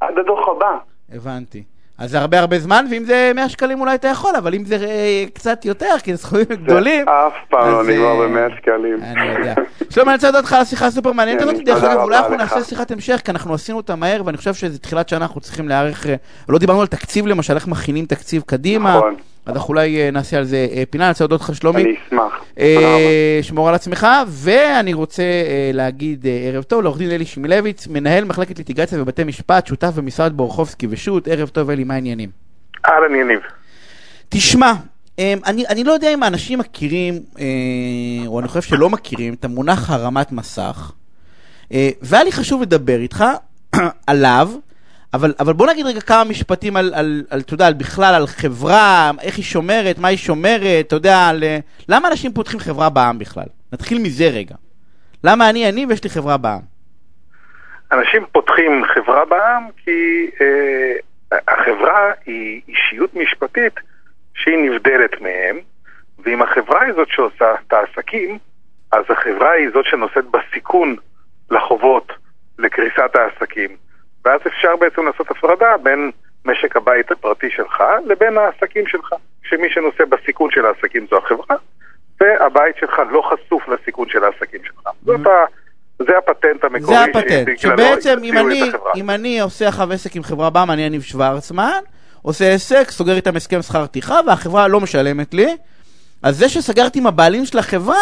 [0.00, 0.76] עד הדוח הבא.
[1.12, 1.62] הבנתי.
[2.00, 4.76] אז זה הרבה הרבה זמן, ואם זה 100 שקלים אולי אתה יכול, אבל אם זה
[4.76, 7.04] אה, קצת יותר, כי זה סכומים גדולים...
[7.04, 9.02] זה אף פעם לא נגמר אה, ב-100 שקלים.
[9.02, 9.54] אני יודע.
[9.90, 11.64] שלומי, אני רוצה לדעת אותך על השיחה הסופר מעניינת כן, הזאת.
[11.64, 12.40] דרך אגב, אולי אנחנו לך.
[12.40, 15.68] נעשה שיחת המשך, כי אנחנו עשינו אותה מהר, ואני חושב שזה תחילת שנה, אנחנו צריכים
[15.68, 16.06] להיערך...
[16.06, 16.14] אה,
[16.48, 18.96] לא דיברנו על תקציב למשל, איך מכינים תקציב קדימה.
[18.96, 19.14] נכון.
[19.50, 21.82] אז אנחנו אולי אה, נעשה על זה אה, פינה, אני רוצה להודות לך, שלומי.
[21.82, 22.44] אני אשמח.
[22.58, 23.42] אה, תודה רבה.
[23.42, 25.22] שמור על עצמך, ואני רוצה
[25.72, 30.86] להגיד ערב טוב לעורך דין אלי שמילביץ, מנהל מחלקת ליטיגציה בבתי משפט, שותף במשרד בורחובסקי
[30.90, 32.28] ושות', ערב טוב אלי, מה העניינים?
[32.88, 33.40] אהלן יניב.
[34.28, 34.72] תשמע,
[35.18, 37.14] אני, אני לא יודע אם האנשים מכירים,
[38.26, 40.92] או אני חושב שלא מכירים, את המונח הרמת מסך,
[42.02, 43.24] והיה לי חשוב לדבר איתך
[44.06, 44.50] עליו,
[45.14, 48.26] אבל, אבל בוא נגיד רגע כמה משפטים על, על, על, אתה יודע, על בכלל, על
[48.26, 52.90] חברה, איך היא שומרת, מה היא שומרת, אתה יודע, על, אה, למה אנשים פותחים חברה
[52.90, 53.46] בעם בכלל?
[53.72, 54.54] נתחיל מזה רגע.
[55.24, 56.60] למה אני אני ויש לי חברה בעם?
[57.92, 63.74] אנשים פותחים חברה בעם כי אה, החברה היא אישיות משפטית
[64.34, 65.56] שהיא נבדלת מהם,
[66.18, 68.38] ואם החברה היא זאת שעושה את העסקים,
[68.92, 70.96] אז החברה היא זאת שנושאת בסיכון
[71.50, 72.12] לחובות,
[72.58, 73.76] לקריסת העסקים.
[74.24, 76.10] ואז אפשר בעצם לעשות הפרדה בין
[76.44, 81.56] משק הבית הפרטי שלך לבין העסקים שלך, שמי שנושא בסיכון של העסקים זו החברה,
[82.20, 84.88] והבית שלך לא חשוף לסיכון של העסקים שלך.
[85.04, 85.30] זאת ה...
[85.98, 88.62] זה הפטנט המקורי זה הפטנט, שבעצם אם אני.
[88.96, 91.80] אם אני עושה עכשיו עסק עם חברה בע"מ, אני יניב שוורצמן,
[92.22, 95.56] עושה עסק, סוגר איתם הסכם שכר טרחה, והחברה לא משלמת לי,
[96.22, 97.96] אז זה שסגרתי עם הבעלים של החברה,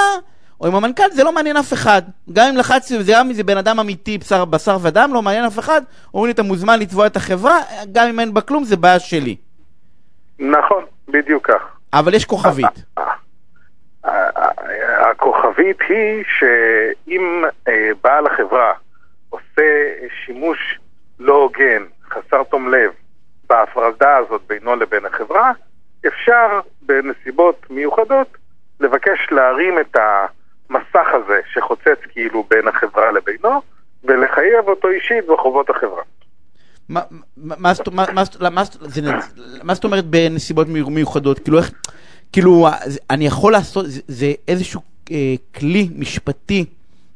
[0.60, 2.02] או עם המנכ"ל, זה לא מעניין אף אחד.
[2.32, 5.58] גם אם לחצתי, גם אם זה בן אדם אמיתי, בשר, בשר ודם, לא מעניין אף
[5.58, 5.82] אחד,
[6.14, 7.58] אומרים לי, אתה מוזמן לתבוע את החברה,
[7.92, 9.36] גם אם אין בה כלום, זה בעיה שלי.
[10.38, 11.62] נכון, בדיוק כך.
[11.92, 12.84] אבל יש כוכבית.
[15.10, 18.72] הכוכבית היא שאם אה, בעל החברה
[19.30, 19.62] עושה
[20.24, 20.78] שימוש
[21.18, 22.90] לא הוגן, חסר תום לב,
[23.48, 25.52] בהפרדה הזאת בינו לבין החברה,
[26.06, 28.36] אפשר בנסיבות מיוחדות
[28.80, 29.96] לבקש להרים את
[30.70, 33.60] המסך הזה שחוצץ כאילו בין החברה לבינו
[34.04, 36.02] ולחייב אותו אישית בחובות החברה.
[36.88, 37.02] מה-
[39.74, 41.38] זאת- אומרת בנסיבות מיוחדות?
[41.38, 41.70] כאילו איך,
[42.32, 45.16] כאילו, זה- אני יכול לעשות, זה- זה איזשהו אה,
[45.58, 46.64] כלי משפטי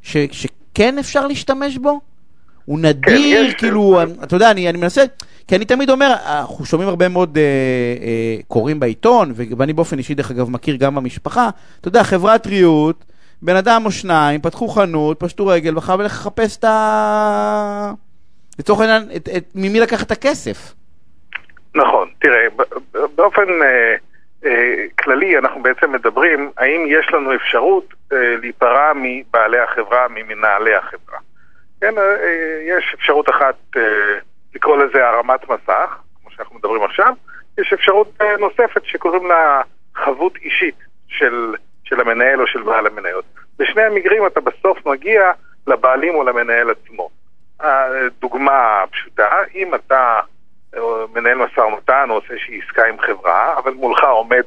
[0.01, 1.99] ש- שכן אפשר להשתמש בו?
[2.65, 3.01] הוא נדיר,
[3.43, 3.53] כן, יש.
[3.53, 5.03] כאילו, אתה יודע, אני אני מנסה,
[5.47, 7.43] כי אני תמיד אומר, אנחנו שומעים הרבה מאוד אה,
[8.05, 11.49] אה, קוראים בעיתון, ואני באופן אישי, דרך אגב, מכיר גם במשפחה,
[11.81, 13.03] אתה יודע, חברת ריהוט,
[13.43, 17.91] בן אדם או שניים, פתחו חנות, פשטו רגל, וחייב ללכת לחפש את ה...
[18.59, 20.73] לצורך העניין, את- את- ממי לקחת את הכסף.
[21.75, 22.47] נכון, תראה,
[23.15, 23.95] באופן אה,
[24.45, 31.17] אה, כללי אנחנו בעצם מדברים האם יש לנו אפשרות אה, להיפרע מבעלי החברה, ממנהלי החברה.
[31.81, 33.81] כן, אה, אה, יש אפשרות אחת אה,
[34.55, 35.89] לקרוא לזה הרמת מסך,
[36.21, 37.13] כמו שאנחנו מדברים עכשיו,
[37.59, 39.61] יש אפשרות אה, נוספת שקוראים לה
[39.95, 40.75] חבות אישית
[41.07, 43.25] של, של המנהל או של בעל המניות.
[43.59, 45.31] בשני המקרים אתה בסוף מגיע
[45.67, 47.09] לבעלים או למנהל עצמו.
[47.59, 50.19] הדוגמה פשוטה, אם אתה
[50.75, 50.79] אה,
[51.13, 54.43] מנהל משא ומתן או עושה איזושהי עסקה עם חברה, אבל מולך עומד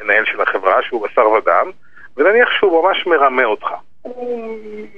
[0.00, 1.70] מנהל של החברה שהוא בשר ודם,
[2.16, 3.66] ונניח שהוא ממש מרמה אותך.
[4.02, 4.48] הוא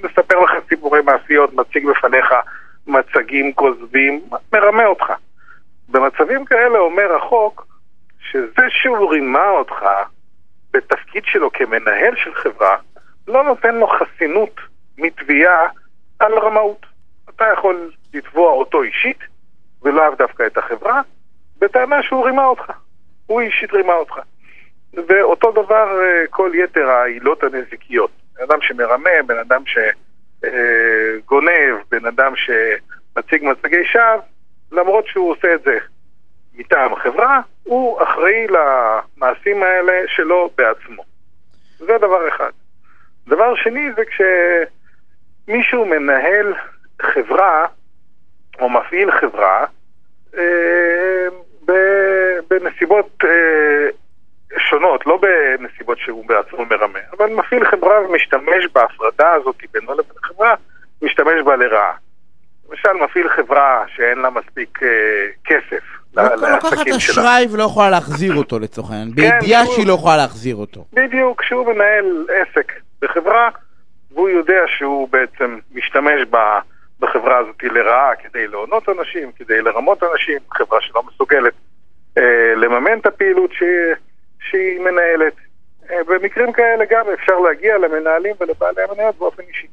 [0.03, 2.33] מספר לך סיפורי מעשיות, מציג בפניך
[2.87, 4.21] מצגים כוזבים,
[4.53, 5.13] מרמה אותך.
[5.89, 7.67] במצבים כאלה אומר החוק
[8.31, 9.85] שזה שהוא רימה אותך
[10.73, 12.77] בתפקיד שלו כמנהל של חברה,
[13.27, 14.59] לא נותן לו חסינות
[14.97, 15.67] מתביעה
[16.19, 16.85] על רמאות.
[17.29, 19.19] אתה יכול לתבוע אותו אישית,
[19.83, 21.01] ולאו דווקא את החברה,
[21.59, 22.71] בטענה שהוא רימה אותך.
[23.25, 24.19] הוא אישית רימה אותך.
[24.93, 28.11] ואותו דבר אה, כל יתר העילות הנזיקיות.
[28.35, 29.63] בן אדם שמרמה, בן אדם
[30.41, 34.21] שגונב, בן אדם שמציג מצגי שווא,
[34.71, 35.77] למרות שהוא עושה את זה
[36.53, 41.03] מטעם החברה, הוא אחראי למעשים האלה שלו בעצמו.
[41.77, 42.49] זה דבר אחד.
[43.27, 46.53] דבר שני זה כשמישהו מנהל
[47.01, 47.65] חברה
[48.59, 49.65] או מפעיל חברה
[50.37, 51.27] אה,
[52.49, 53.89] בנסיבות אה,
[54.57, 60.55] שונות, לא בנסיבות שהוא בעצמו מרמה, אבל מפעיל חברה ומשתמש בהפרדה הזאת בינו לבין החברה,
[61.01, 61.93] משתמש בה לרעה.
[62.69, 66.87] למשל, מפעיל חברה שאין לה מספיק אה, כסף לא- לוקחת.
[66.97, 69.65] אשראי ולא יכולה להחזיר אותו לצורך העניין, כן, בידיעה.
[69.65, 70.85] שהיא לא יכולה להחזיר אותו.
[70.93, 73.49] בדיוק, כשהוא מנהל עסק בחברה,
[74.11, 76.21] והוא יודע שהוא בעצם משתמש
[76.99, 81.53] בחברה הזאת לרעה כדי להונות אנשים, כדי לרמות אנשים, חברה שלא מסוגלת
[82.17, 83.95] אה, לממן את הפעילות שהיא,
[84.49, 85.33] שהיא מנהלת.
[85.91, 89.67] אה, במקרים כאלה גם אפשר להגיע למנהלים ולבעלי המניות באופן אישי.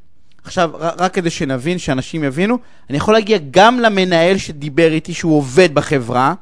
[0.47, 2.59] עכשיו, רק כדי שנבין, שאנשים יבינו,
[2.91, 6.35] אני יכול להגיע גם למנהל שדיבר איתי, שהוא עובד בחברה,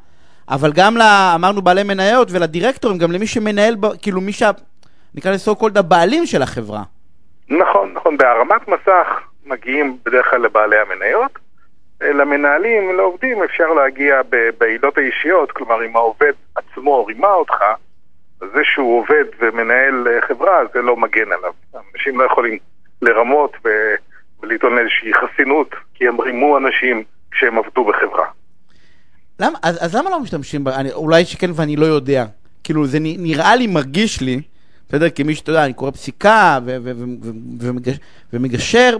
[0.48, 1.02] אבל גם, ל,
[1.34, 4.50] אמרנו, בעלי מניות ולדירקטורים, גם למי שמנהל, כאילו מי שה...
[5.14, 6.82] נקרא לסו קולד הבעלים של החברה.
[7.48, 8.16] נכון, נכון.
[8.16, 9.06] בהרמת מסך
[9.46, 11.38] מגיעים בדרך כלל לבעלי המניות.
[12.00, 14.20] למנהלים ולעובדים אפשר להגיע
[14.58, 17.64] בעילות האישיות, כלומר אם העובד עצמו רימה אותך,
[18.40, 21.52] זה שהוא עובד ומנהל אה, חברה זה לא מגן עליו.
[21.94, 22.58] אנשים לא יכולים
[23.04, 23.52] לרמות
[24.42, 28.26] ולטעון איזושהי חסינות, כי הם רימו אנשים כשהם עבדו בחברה.
[29.40, 30.68] למה, אז, אז למה לא משתמשים ב...
[30.68, 32.24] אני, אולי שכן ואני לא יודע.
[32.64, 34.40] כאילו, זה נראה לי, מרגיש לי,
[34.88, 35.06] בסדר?
[35.14, 37.98] כמי שאתה יודע, אני קורא פסיקה ו- ו- ו- ומגש-
[38.32, 38.96] ומגשר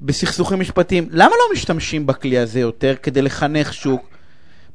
[0.00, 1.04] בסכסוכים משפטיים.
[1.10, 4.02] למה לא משתמשים בכלי הזה יותר כדי לחנך שוק?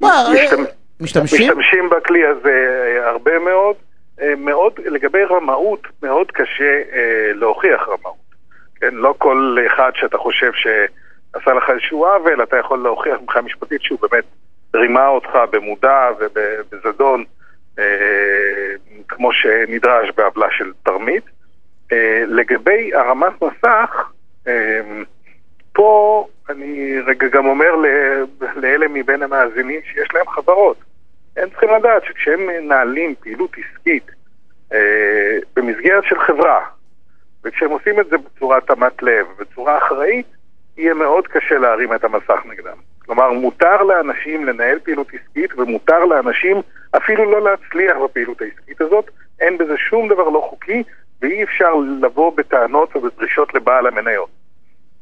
[0.02, 0.56] מה, משתמ-
[1.00, 1.42] משתמשים?
[1.42, 2.50] משתמשים בכלי הזה
[3.04, 3.76] אה, הרבה מאוד.
[4.22, 7.00] אה, מאוד, לגבי רמאות, מאוד קשה אה,
[7.34, 8.23] להוכיח רמאות.
[8.84, 13.82] כן, לא כל אחד שאתה חושב שעשה לך איזשהו עוול, אתה יכול להוכיח מבחינה משפטית
[13.82, 14.24] שהוא באמת
[14.76, 17.24] רימה אותך במודע ובזדון,
[17.80, 17.86] אה,
[19.08, 21.24] כמו שנדרש בעוולה של תרמית.
[21.92, 24.12] אה, לגבי הרמת מסך,
[24.48, 24.82] אה,
[25.74, 27.76] פה אני רגע גם אומר
[28.56, 30.78] לאלה מבין המאזינים שיש להם חברות.
[31.38, 34.12] הם צריכים לדעת שכשהם מנהלים פעילות עסקית
[34.74, 36.60] אה, במסגרת של חברה,
[37.46, 40.26] וכשהם עושים את זה בצורה תמת לב, בצורה אחראית,
[40.78, 42.78] יהיה מאוד קשה להרים את המסך נגדם.
[43.06, 46.62] כלומר, מותר לאנשים לנהל פעילות עסקית, ומותר לאנשים
[46.98, 49.06] אפילו לא להצליח בפעילות העסקית הזאת.
[49.40, 50.84] אין בזה שום דבר לא חוקי,
[51.22, 54.30] ואי אפשר לבוא בטענות ובדרישות לבעל המניות.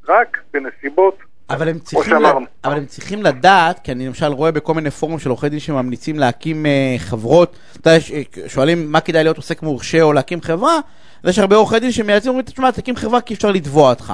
[0.07, 1.17] רק בנסיבות
[1.49, 2.39] אבל הם, צריכים שאמרנו.
[2.39, 2.45] ל...
[2.63, 6.19] אבל הם צריכים לדעת, כי אני למשל רואה בכל מיני פורום של עורכי דין שממליצים
[6.19, 7.99] להקים אה, חברות, אתה יודע,
[8.47, 10.79] שואלים מה כדאי להיות עוסק מורשה או להקים חברה,
[11.23, 14.13] אז יש הרבה עורכי דין שמייעצים ואומרים, תשמע, תקים חברה כי אפשר לתבוע אותך.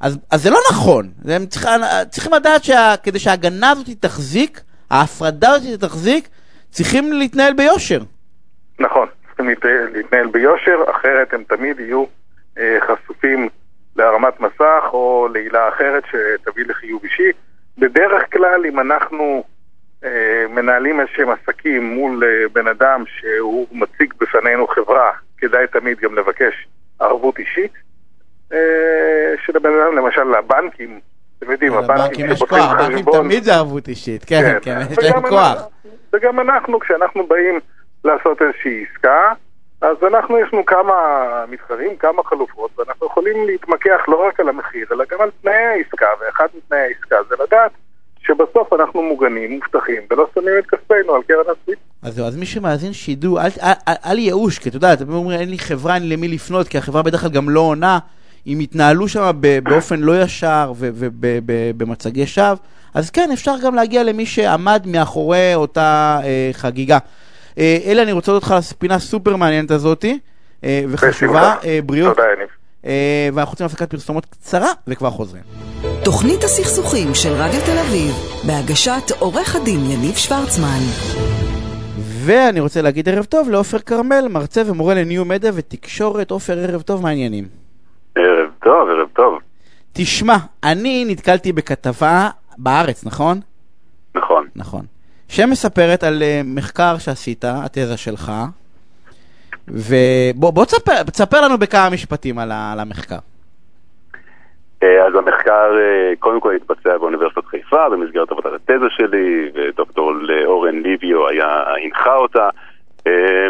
[0.00, 1.70] אז, אז זה לא נכון, הם צריכים,
[2.10, 6.28] צריכים לדעת שכדי שההגנה הזאת תחזיק, ההפרדה הזאת תחזיק,
[6.70, 8.00] צריכים להתנהל ביושר.
[8.80, 12.04] נכון, צריכים להת- להתנהל ביושר, אחרת הם תמיד יהיו
[12.58, 13.48] אה, חשופים
[13.96, 17.30] להרמת מסך או לעילה אחרת שתביא לחיוב אישי.
[17.78, 19.44] בדרך כלל, אם אנחנו
[20.04, 20.10] אה,
[20.48, 26.68] מנהלים איזשהם עסקים מול אה, בן אדם שהוא מציג בפנינו חברה, כדאי תמיד גם לבקש
[27.00, 27.72] ערבות אישית.
[28.52, 31.00] אה, שלבן אדם, למשל לבנקים,
[31.38, 35.28] אתם יודעים, לבנקים יש כוח, הבנקים תמיד זה ערבות אישית, כן, כן, יש וגם להם
[35.28, 35.68] כוח.
[36.12, 37.60] וגם אנחנו, כשאנחנו באים
[38.04, 39.32] לעשות איזושהי עסקה,
[39.80, 40.94] אז אנחנו, יש לנו כמה
[41.48, 46.06] מתחרים, כמה חלופות, ואנחנו יכולים להתמקח לא רק על המחיר, אלא גם על תנאי העסקה,
[46.20, 47.72] ואחד מתנאי העסקה זה לדעת
[48.28, 51.78] שבסוף אנחנו מוגנים, מובטחים, ולא שמים את כספנו על קרן הצבית.
[52.02, 55.12] אז זהו, אז מי שמאזין שידעו, אל, אל, אל, אל ייאוש, כי אתה יודע, אתם
[55.12, 57.98] אומרים, אין לי חברה, אין למי לפנות, כי החברה בדרך כלל גם לא עונה,
[58.46, 59.30] אם יתנהלו שם
[59.62, 62.54] באופן לא ישר ובמצגי שווא,
[62.94, 66.98] אז כן, אפשר גם להגיע למי שעמד מאחורי אותה אה, חגיגה.
[67.58, 70.18] אה, אלה, אני רוצה על הספינה הסופר מעניינת הזאתי,
[70.64, 71.54] אה, וחשובה.
[71.64, 72.48] אה, בריאות, תודה, יניב.
[72.86, 75.42] אה, ואנחנו רוצים הפסקת פרסומות קצרה, וכבר חוזרים.
[76.08, 78.12] תוכנית הסכסוכים של רדיו תל אביב,
[78.46, 80.80] בהגשת עורך הדין יניב שוורצמן.
[82.24, 86.30] ואני רוצה להגיד ערב טוב לעופר כרמל, מרצה ומורה לניו מדיה ותקשורת.
[86.30, 87.44] עופר, ערב טוב, מה העניינים?
[88.14, 89.38] ערב טוב, ערב טוב.
[89.92, 93.40] תשמע, אני נתקלתי בכתבה בארץ, נכון?
[94.14, 94.46] נכון.
[94.56, 94.84] נכון.
[95.28, 98.32] שמספרת על uh, מחקר שעשית, התזה שלך,
[99.68, 100.64] ובוא בוא
[101.12, 103.18] תספר, לנו בכמה משפטים על, על המחקר.
[104.82, 110.12] אה, אז המחקר אה, קודם כל התבצע באוניברסיטת חיפה במסגרת עבודת התזה שלי, ודוקטור
[110.44, 112.48] אורן ליביו היה, הנחה אותה,
[113.06, 113.48] אה,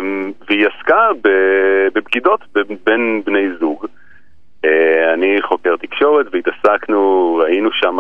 [0.49, 2.41] והיא עסקה בבגידות
[2.87, 3.87] בין בני זוג.
[5.15, 7.99] אני חוקר תקשורת והתעסקנו, ראינו שם,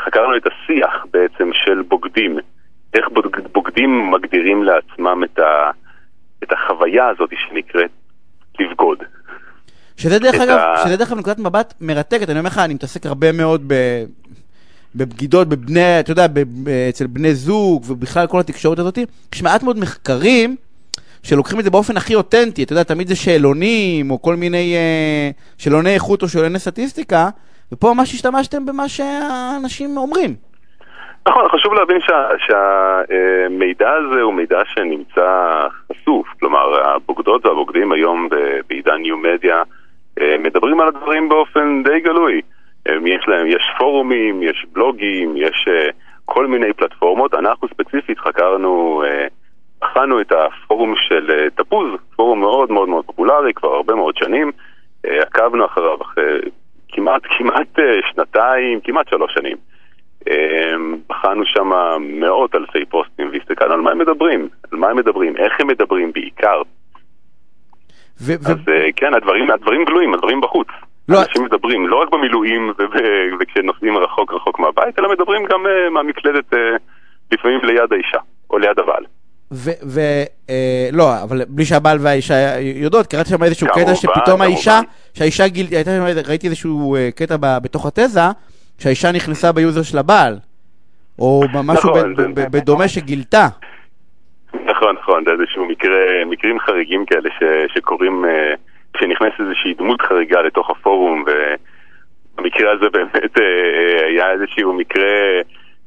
[0.00, 2.38] חקרנו את השיח בעצם של בוגדים.
[2.94, 5.22] איך בוג- בוגדים מגדירים לעצמם
[6.42, 7.90] את החוויה הזאת שנקראת
[8.60, 8.98] לבגוד.
[9.96, 13.06] שזה דרך אגב, ה- שזה דרך אגב נקודת מבט מרתקת, אני אומר לך, אני מתעסק
[13.06, 13.74] הרבה מאוד ב...
[14.96, 18.98] בבגידות, בבני, אתה יודע, ב, ב, אצל בני זוג, ובכלל כל התקשורת הזאת,
[19.34, 20.56] יש מעט מאוד מחקרים
[21.22, 25.30] שלוקחים את זה באופן הכי אותנטי, אתה יודע, תמיד זה שאלונים, או כל מיני אה,
[25.58, 27.28] שאלוני איכות או שאלוני סטטיסטיקה,
[27.72, 30.34] ופה ממש השתמשתם במה שהאנשים אומרים.
[31.28, 31.98] נכון, חשוב להבין
[32.46, 36.26] שהמידע הזה הוא מידע שנמצא חשוף.
[36.40, 38.28] כלומר, הבוגדות והבוגדים היום
[38.68, 39.62] בעידן ניו מדיה אה,
[40.38, 42.40] מדברים על הדברים באופן די גלוי.
[42.88, 45.88] אה, יש להם, יש פורומים, יש בלוגים, יש אה,
[46.24, 47.34] כל מיני פלטפורמות.
[47.34, 49.26] אנחנו ספציפית חקרנו, אה,
[49.84, 54.52] בחנו את הפורום של אה, תפוז, פורום מאוד מאוד מאוד פופולרי כבר הרבה מאוד שנים.
[55.06, 56.40] אה, עקבנו אחריו אחרי
[56.88, 59.56] כמעט, כמעט אה, שנתיים, כמעט שלוש שנים.
[61.08, 65.60] בחנו שם מאות אלפי פוסטים והסתכלנו על מה הם מדברים, על מה הם מדברים, איך
[65.60, 66.62] הם מדברים בעיקר.
[68.20, 70.68] ו- ו- אז אה, כן, הדברים, הדברים גלויים, הדברים בחוץ.
[71.08, 75.90] לא, אנשים מדברים לא רק במילואים וב- וכשנוסעים רחוק רחוק מהבית, אלא מדברים גם אה,
[75.90, 76.58] מהמקלדת אה,
[77.32, 78.18] לפעמים ליד האישה
[78.50, 79.04] או ליד הבעל.
[79.52, 79.70] ו...
[79.82, 80.00] ו
[80.50, 84.44] אה, לא, אבל בלי שהבעל והאישה יודעות, קראתי שם איזשהו כמובן, קטע שפתאום כמובן.
[84.44, 84.80] האישה,
[85.14, 85.66] שהאישה גיל...
[85.70, 88.20] הייתה שם, ראיתי איזשהו קטע ב, בתוך התזה,
[88.78, 90.38] שהאישה נכנסה ביוזר של הבעל,
[91.18, 93.48] או משהו נכון, ב, ב, בדומה שגילתה.
[94.64, 97.42] נכון, נכון, זה איזשהו מקרה, מקרים חריגים כאלה ש,
[97.74, 98.54] שקורים אה,
[98.92, 105.40] כשנכנסת איזושהי דמות חריגה לתוך הפורום, ובמקרה הזה באמת אה, היה איזשהו מקרה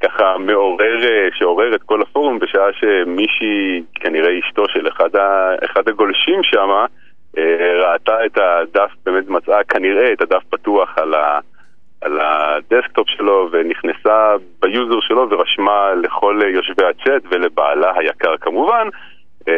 [0.04, 5.88] ככה מעורר, אה, שעורר את כל הפורום בשעה שמישהי, כנראה אשתו של אחד, ה, אחד
[5.88, 6.70] הגולשים שם,
[7.38, 11.40] אה, ראתה את הדף, באמת מצאה כנראה את הדף פתוח על ה...
[12.02, 18.88] על ה desktop שלו ונכנסה ב user שלו ורשמה לכל יושבי הצ'אט ולבעלה היקר כמובן
[19.48, 19.54] אה,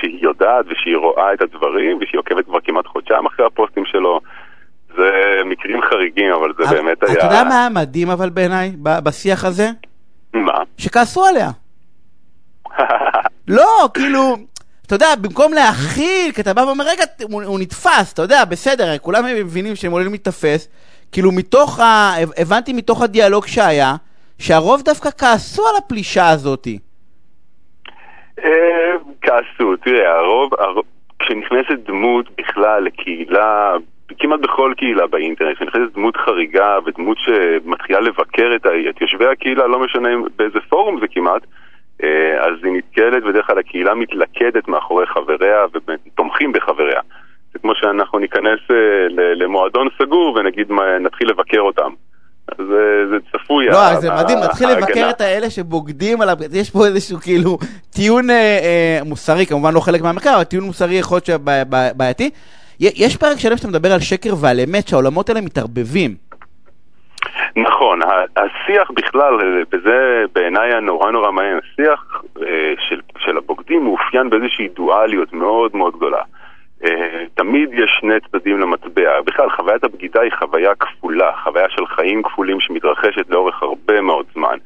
[0.00, 4.20] שהיא יודעת ושהיא רואה את הדברים ושהיא עוקבת כבר כמעט חודשיים אחרי הפוסטים שלו.
[4.96, 7.12] זה מקרים חריגים, אבל זה באמת היה...
[7.12, 9.68] אתה יודע מה היה מדהים אבל בעיניי בשיח הזה?
[10.34, 10.58] מה?
[10.78, 11.50] שכעסו עליה.
[13.48, 14.36] לא, כאילו,
[14.86, 18.98] אתה יודע, במקום להכיל, כי אתה בא ואומר, רגע, הוא, הוא נתפס, אתה יודע, בסדר,
[18.98, 20.68] כולם מבינים שהם עולים להתאפס,
[21.12, 22.12] כאילו מתוך ה...
[22.38, 23.94] הבנתי מתוך הדיאלוג שהיה,
[24.38, 26.78] שהרוב דווקא כעסו על הפלישה הזאתי.
[28.44, 30.50] אה, כעסו, תראה, הרוב,
[31.18, 33.76] כשנכנסת דמות בכלל לקהילה,
[34.18, 38.56] כמעט בכל קהילה באינטרנט, כשנכנסת דמות חריגה ודמות שמתחילה לבקר
[38.90, 41.42] את יושבי הקהילה, לא משנה באיזה פורום זה כמעט,
[42.02, 47.00] אה, אז היא נתקלת, בדרך כלל הקהילה מתלכדת מאחורי חבריה ותומכים בחבריה.
[47.52, 48.76] זה כמו שאנחנו ניכנס אה,
[49.34, 50.68] למועדון סגור ונגיד
[51.00, 51.90] נתחיל לבקר אותם.
[52.58, 53.66] אז אה, זה צפוי.
[53.66, 54.68] לא, זה מדהים, נתחיל.
[54.68, 57.58] לבקר את האלה שבוגדים עליו, יש פה איזשהו כאילו
[57.94, 62.30] טיעון אה, מוסרי, כמובן לא חלק מהמחקר, אבל טיעון מוסרי יכול להיות שבע- בע- בעייתי.
[62.80, 66.14] י- יש פרק שלם שאתה מדבר על שקר ועל אמת, שהעולמות האלה מתערבבים.
[67.56, 68.00] נכון,
[68.36, 69.34] השיח בכלל,
[69.72, 69.96] וזה
[70.34, 72.22] בעיניי הנורא נורא מעניין, השיח
[72.88, 76.22] של, של הבוגדים מאופיין באיזושהי דואליות מאוד מאוד גדולה.
[76.84, 79.20] אה, תמיד יש שני צדדים למטבע.
[79.20, 84.58] בכלל, חוויית הבגידה היא חוויה כפולה, חוויה של חיים כפולים שמתרחשת לאורך הרבה מאוד זמן.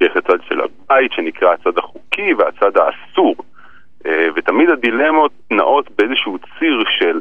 [0.00, 3.36] יש הצד של הבית שנקרא הצד החוקי והצד האסור.
[4.06, 7.20] אה, ותמיד הדילמות נעות באיזשהו ציר של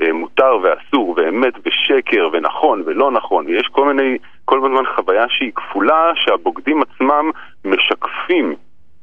[0.00, 5.52] אה, מותר ואסור ואמת ושקר ונכון ולא נכון ויש כל מיני, כל הזמן חוויה שהיא
[5.54, 7.30] כפולה שהבוגדים עצמם
[7.64, 8.54] משקפים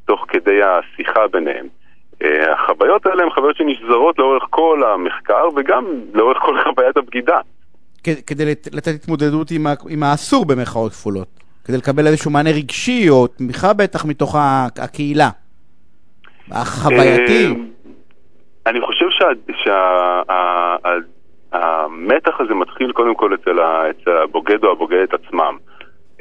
[0.06, 1.68] תוך כדי השיחה ביניהם.
[2.24, 7.40] אה, החוויות האלה הן חוויות שנשזרות לאורך כל המחקר וגם לאורך כל חוויית הבגידה.
[8.04, 11.28] כדי לת- לתת התמודדות עם, עם האסור במרכאות כפולות.
[11.66, 14.36] כדי לקבל איזשהו מענה רגשי או תמיכה בטח מתוך
[14.80, 15.30] הקהילה.
[16.52, 17.46] החווייתי.
[17.46, 17.52] אה,
[18.68, 19.06] אני חושב
[21.54, 23.60] שהמתח הזה מתחיל קודם כל אצל
[24.08, 25.58] הבוגד או הבוגדת עצמם.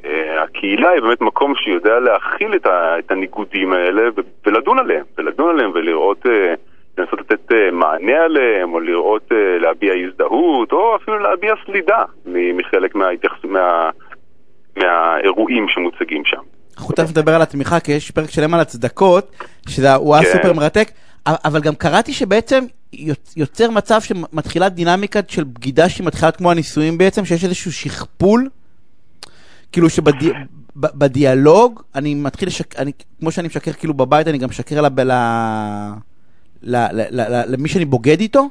[0.05, 4.03] אה, הקהילה היא באמת מקום שיודע להכיל את ה- את הניגודים האלה
[4.47, 6.55] ולדון עליהם, ולדון עליהם ולראות, אה,
[6.99, 9.29] לנסות לתת אה, מענה עליהם, או לראות,
[9.61, 13.91] להביע הזדהות, או אפילו להביע סלידה מחלק מההתייחס- מה-
[14.77, 16.41] מהאירועים שמוצגים שם.
[16.79, 19.33] אנחנו תכף נדבר על התמיכה, כי יש פרק שלם על הצדקות,
[19.69, 20.31] שהוא היה כן.
[20.33, 20.89] סופר מרתק,
[21.27, 26.99] אבל גם קראתי שבעצם יוצ- יוצר מצב שמתחילה דינמיקה של בגידה שהיא מתחילה כמו הנישואים
[26.99, 28.49] בעצם, שיש איזשהו שכפול,
[29.73, 34.87] כאילו שבדיאלוג אני מתחיל לשקר, אני, כמו שאני משקר כאילו בבית, אני גם משקר ל-
[34.87, 35.13] ל-
[36.63, 38.49] ל- ל- ל- למי שאני בוגד איתו?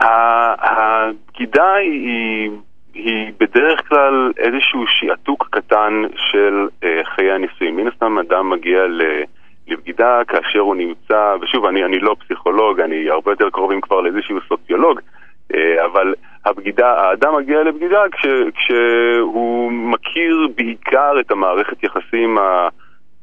[0.00, 2.50] הבגידה היא,
[2.94, 7.76] היא בדרך כלל איזשהו שעתוק קטן של אה, חיי הנישואים.
[7.76, 9.02] מן הסתם אדם מגיע ל,
[9.68, 14.38] לבגידה כאשר הוא נמצא, ושוב, אני, אני לא פסיכולוג, אני הרבה יותר קרובים כבר לאיזשהו
[14.48, 15.00] סוציולוג,
[16.60, 22.68] הבגידה, האדם מגיע לבגידה כש, כשהוא מכיר בעיקר את המערכת יחסים ה...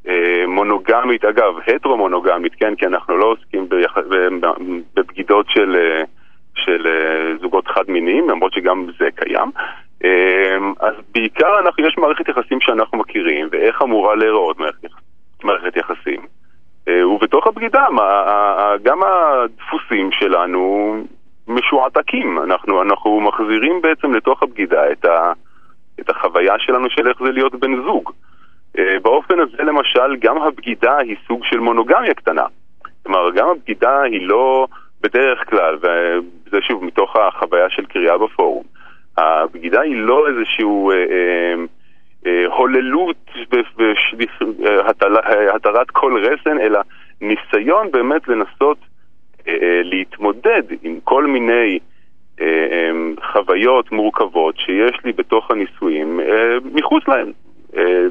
[0.07, 3.97] אה, מונוגמית, אגב, הטרו-מונוגמית, כן, כי אנחנו לא עוסקים ביח...
[4.95, 5.77] בבגידות של,
[6.55, 6.87] של
[7.41, 9.51] זוגות חד-מיניים, למרות שגם זה קיים.
[10.79, 14.99] אז בעיקר אנחנו, יש מערכת יחסים שאנחנו מכירים, ואיך אמורה להיראות מערכת, יח...
[15.43, 16.21] מערכת יחסים.
[16.87, 17.85] אה, ובתוך הבגידה,
[18.83, 20.95] גם הדפוסים שלנו
[21.47, 22.39] משועתקים.
[22.43, 25.31] אנחנו, אנחנו מחזירים בעצם לתוך הבגידה את, ה...
[25.99, 28.11] את החוויה שלנו של איך זה להיות בן זוג.
[28.77, 32.45] אה, באופן הזה למשל גם הבגידה היא סוג של מונוגמיה קטנה.
[33.03, 34.67] כלומר, גם הבגידה היא לא
[35.01, 38.63] בדרך כלל, וזה שוב מתוך החוויה של קריאה בפורום,
[39.17, 41.55] הבגידה היא לא איזשהו אה, אה,
[42.25, 43.31] אה, הוללות
[44.71, 46.79] והתרת כל רסן, אלא
[47.21, 48.96] ניסיון באמת לנסות אה, אה,
[49.83, 51.79] להתמודד עם כל מיני
[52.41, 52.91] אה, אה,
[53.31, 57.31] חוויות מורכבות שיש לי בתוך הנישואים אה, מחוץ להם.
[57.77, 58.05] אה,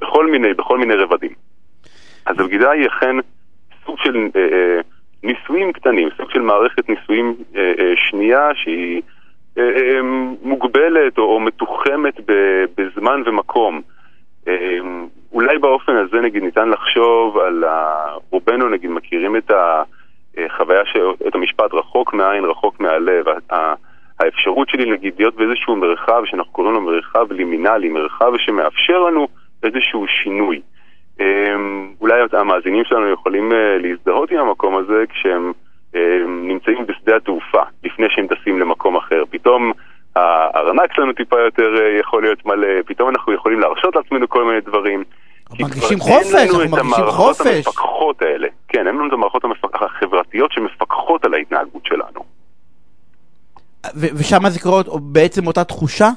[0.00, 1.30] בכל מיני, בכל מיני רבדים.
[2.26, 3.16] אז הבגידה היא אכן
[3.86, 4.80] סוג של אה, אה,
[5.22, 9.02] ניסויים קטנים, סוג של מערכת אה, אה, שנייה שהיא
[9.58, 10.00] אה, אה,
[10.42, 12.14] מוגבלת או, מתוחמת
[12.76, 13.80] בזמן ומקום.
[14.48, 14.78] אה,
[15.32, 18.06] אולי באופן הזה נגיד ניתן לחשוב על, ה...
[18.30, 19.99] רובנו נגיד מכירים את החוויה,
[20.84, 20.96] ש...
[21.28, 23.24] את המשפט רחוק מהעין, רחוק מהלב.
[24.20, 29.28] האפשרות שלי נגיד להיות באיזשהו מרחב שאנחנו קוראים לו מרחב לימינלי, מרחב שמאפשר לנו
[29.62, 30.60] איזשהו שינוי.
[31.20, 35.52] אמ, אולי המאזינים שלנו יכולים אה, להזדהות עם המקום הזה כשהם
[35.94, 39.22] אמ, נמצאים בשדה התעופה, לפני שהם טסים למקום אחר.
[39.30, 39.72] פתאום
[40.16, 44.60] הארנק שלנו טיפה יותר אה, יכול להיות מלא, פתאום אנחנו יכולים להרשות לעצמנו כל מיני
[44.60, 45.04] דברים.
[45.58, 47.66] מרגישים כבר אין חופש, לנו אנחנו את מרגישים המערכות חופש.
[47.66, 48.48] המפקחות האלה.
[48.68, 49.82] כן, אין לנו את המערכות המפק...
[49.82, 52.24] החברתיות שמפקחות על ההתנהגות שלנו.
[53.96, 56.08] ו- ושם זה קורה בעצם אותה תחושה?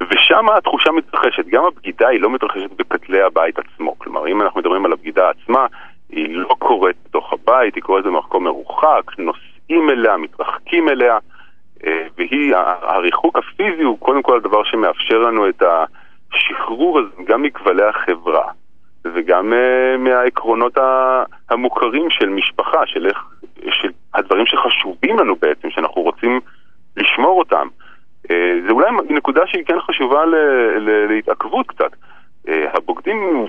[0.00, 1.46] ושם התחושה מתרחשת.
[1.46, 3.98] גם הבגידה היא לא מתרחשת בכתלי הבית עצמו.
[3.98, 5.66] כלומר, אם אנחנו מדברים על הבגידה עצמה,
[6.10, 11.18] היא לא קורית בתוך הבית, היא קורית במקום מרוחק, נוסעים אליה, מתרחקים אליה,
[11.86, 15.62] אה, והיא, הריחוק הפיזי הוא קודם כל הדבר שמאפשר לנו את
[16.34, 18.48] השחרור הזה גם מכבלי החברה.
[19.04, 20.78] וגם uh, מהעקרונות
[21.50, 23.24] המוכרים של משפחה, של, איך,
[23.70, 26.40] של הדברים שחשובים לנו בעצם, שאנחנו רוצים
[26.96, 27.68] לשמור אותם.
[28.26, 28.32] Uh,
[28.66, 30.34] זה אולי נקודה שהיא כן חשובה ל,
[30.78, 31.92] ל, להתעכבות קצת.
[32.46, 33.46] Uh, הבוגדים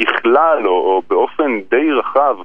[0.00, 2.36] ככלל, או, או באופן די רחב,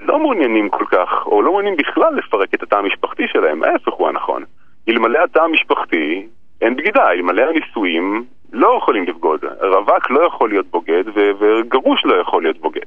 [0.00, 4.08] לא מעוניינים כל כך, או לא מעוניינים בכלל לפרק את התא המשפחתי שלהם, ההפך הוא
[4.08, 4.44] הנכון.
[4.88, 6.26] אלמלא התא המשפחתי,
[6.60, 9.40] אין בגידה, אלמלא הנישואים, לא יכולים לבגוד.
[9.60, 11.04] רווק לא יכול להיות בוגד,
[11.40, 12.86] וגרוש לא יכול להיות בוגד.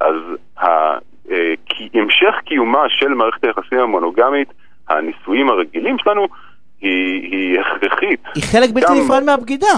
[0.00, 0.14] אז
[1.94, 4.48] המשך קיומה של מערכת היחסים המונוגמית,
[4.88, 6.26] הנישואים הרגילים שלנו,
[6.80, 8.20] היא, היא הכרחית.
[8.34, 8.98] היא חלק בלתי גם...
[9.04, 9.74] נפרד מהבגידה.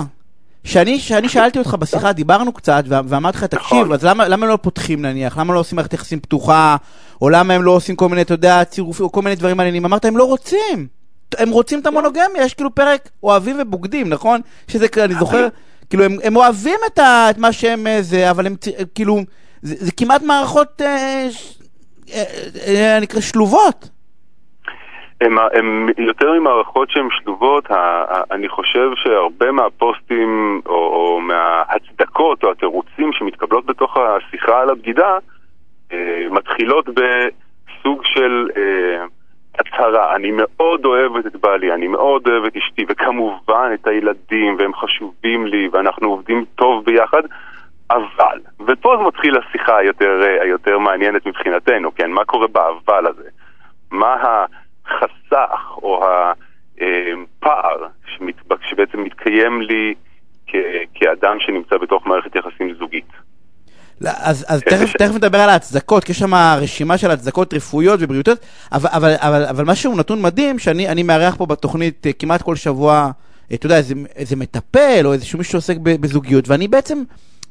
[0.65, 3.93] שאני, שאני שאלתי אותך בשיחה, דיברנו קצת, ואמרתי לך, תקשיב, נכון.
[3.93, 5.39] אז למה, למה לא פותחים נניח?
[5.39, 6.77] למה לא עושים מערכת יחסים פתוחה?
[7.23, 9.85] או למה הם לא עושים כל מיני, אתה יודע, צירופים, או כל מיני דברים מעניינים?
[9.85, 10.87] אמרת, הם לא רוצים.
[11.39, 14.41] הם רוצים את המונוגמיה, יש כאילו פרק אוהבים ובוגדים, נכון?
[14.69, 15.49] שזה, אני זוכר,
[15.91, 18.55] כאילו, הם, הם אוהבים את, ה, את מה שהם אה, זה, אבל הם
[18.95, 19.17] כאילו,
[19.63, 21.27] זה, זה כמעט מערכות, אה,
[22.15, 22.25] אה,
[22.67, 23.89] אה, נקרא, שלובות.
[25.21, 27.65] הם, הם יותר ממערכות שהן שלובות,
[28.31, 35.19] אני חושב שהרבה מהפוסטים או, או מההצדקות או התירוצים שמתקבלות בתוך השיחה על הבגידה
[35.93, 39.05] אה, מתחילות בסוג של אה,
[39.59, 45.47] הצהרה, אני מאוד אוהבת את בעלי, אני מאוד אוהבת אשתי, וכמובן את הילדים, והם חשובים
[45.47, 47.23] לי, ואנחנו עובדים טוב ביחד,
[47.91, 52.11] אבל, ופה זה מתחיל השיחה היותר, היותר מעניינת מבחינתנו, כן?
[52.11, 53.29] מה קורה באבל הזה?
[53.91, 56.07] מה החסך או
[56.81, 57.87] הפער
[58.61, 59.95] שבעצם מתקיים לי
[60.95, 63.26] כאדם שנמצא בתוך מערכת יחסים זוגית?
[64.01, 68.01] לא, אז, אז תכף, תכף נדבר על ההצדקות, כי יש שם רשימה של הצדקות רפואיות
[68.03, 68.39] ובריאותיות,
[68.73, 73.11] אבל, אבל, אבל, אבל משהו נתון מדהים, שאני מארח פה בתוכנית אה, כמעט כל שבוע,
[73.51, 77.03] אה, אתה יודע, איזה, איזה מטפל או איזשהו מישהו שעוסק בזוגיות, ואני בעצם,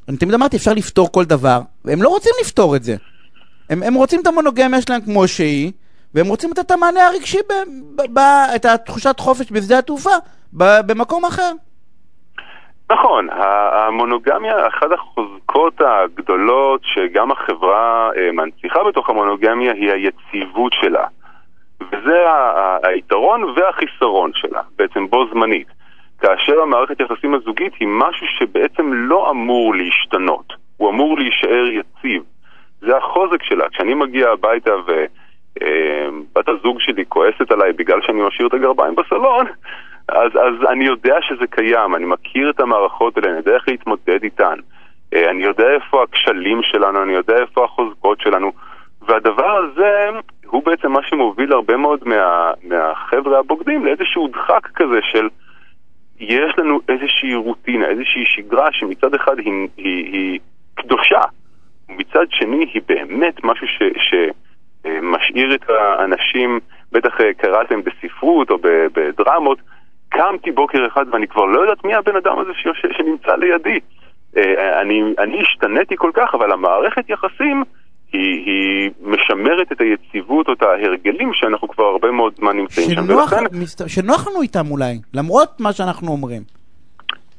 [0.09, 2.95] אני תמיד אמרתי, אפשר לפתור כל דבר, והם לא רוצים לפתור את זה.
[3.69, 5.71] הם, הם רוצים את המונוגמיה שלהם כמו שהיא,
[6.13, 7.53] והם רוצים לתת את המענה הרגשי, ב,
[7.95, 8.19] ב, ב,
[8.55, 10.09] את התחושת חופש בשדה התעופה,
[10.53, 11.51] ב, במקום אחר.
[12.91, 13.27] נכון,
[13.71, 21.05] המונוגמיה, אחת החוזקות הגדולות שגם החברה אה, מנציחה בתוך המונוגמיה היא היציבות שלה.
[21.81, 22.25] וזה
[22.83, 25.67] היתרון והחיסרון שלה, בעצם בו זמנית.
[26.21, 32.23] כאשר המערכת יחסים הזוגית היא משהו שבעצם לא אמור להשתנות, הוא אמור להישאר יציב.
[32.81, 33.69] זה החוזק שלה.
[33.69, 39.45] כשאני מגיע הביתה ובת אה, הזוג שלי כועסת עליי בגלל שאני משאיר את הגרביים בסלון,
[40.09, 44.23] אז, אז אני יודע שזה קיים, אני מכיר את המערכות האלה, אני יודע איך להתמודד
[44.23, 44.55] איתן.
[45.13, 48.51] אה, אני יודע איפה הכשלים שלנו, אני יודע איפה החוזקות שלנו,
[49.01, 50.09] והדבר הזה
[50.45, 55.27] הוא בעצם מה שמוביל הרבה מאוד מה, מהחבר'ה הבוגדים לאיזשהו דחק כזה של
[56.19, 60.39] יש לנו איזושהי רוטינה, איזושהי שגרה שמצד אחד היא, היא, היא
[60.75, 61.21] קדושה,
[61.89, 66.59] ומצד שני היא באמת משהו ש, שמשאיר את האנשים,
[66.91, 68.57] בטח אה, קראתם בספרות או
[68.93, 69.59] בדרמות,
[70.17, 73.79] קמתי בוקר אחד ואני כבר לא יודעת מי הבן אדם הזה שיושב, שנמצא לידי.
[74.37, 77.63] אה, אני, אני השתניתי כל כך, אבל המערכת יחסים
[78.13, 83.01] היא, היא משמרת את היציבות או את ההרגלים שאנחנו כבר הרבה מאוד זמן נמצאים שם.
[83.09, 83.43] ולכן...
[83.51, 83.89] מסת...
[83.89, 86.41] שנוח לנו איתם אולי, למרות מה שאנחנו אומרים.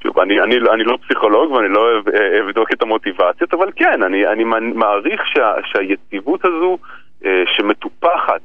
[0.02, 4.26] שוב, אני, אני, אני לא פסיכולוג ואני לא אה, אבדוק את המוטיבציות, אבל כן, אני,
[4.26, 6.78] אני מעריך שה, שהיציבות הזו
[7.24, 8.40] אה, שמטופחת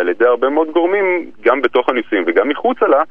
[0.00, 3.02] על ידי הרבה מאוד גורמים, גם בתוך הניסויים וגם מחוצה לה,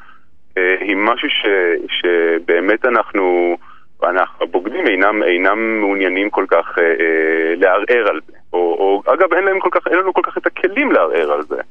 [0.80, 1.46] היא משהו ש,
[1.88, 3.58] שבאמת אנחנו,
[4.04, 8.34] אנחנו הבוגדים אינם, אינם מעוניינים כל כך אה, אה, לערער על זה.
[8.54, 11.44] או, או אגב, אין, להם כל כך, אין לנו כל כך את הכלים לערער על
[11.44, 11.62] זה.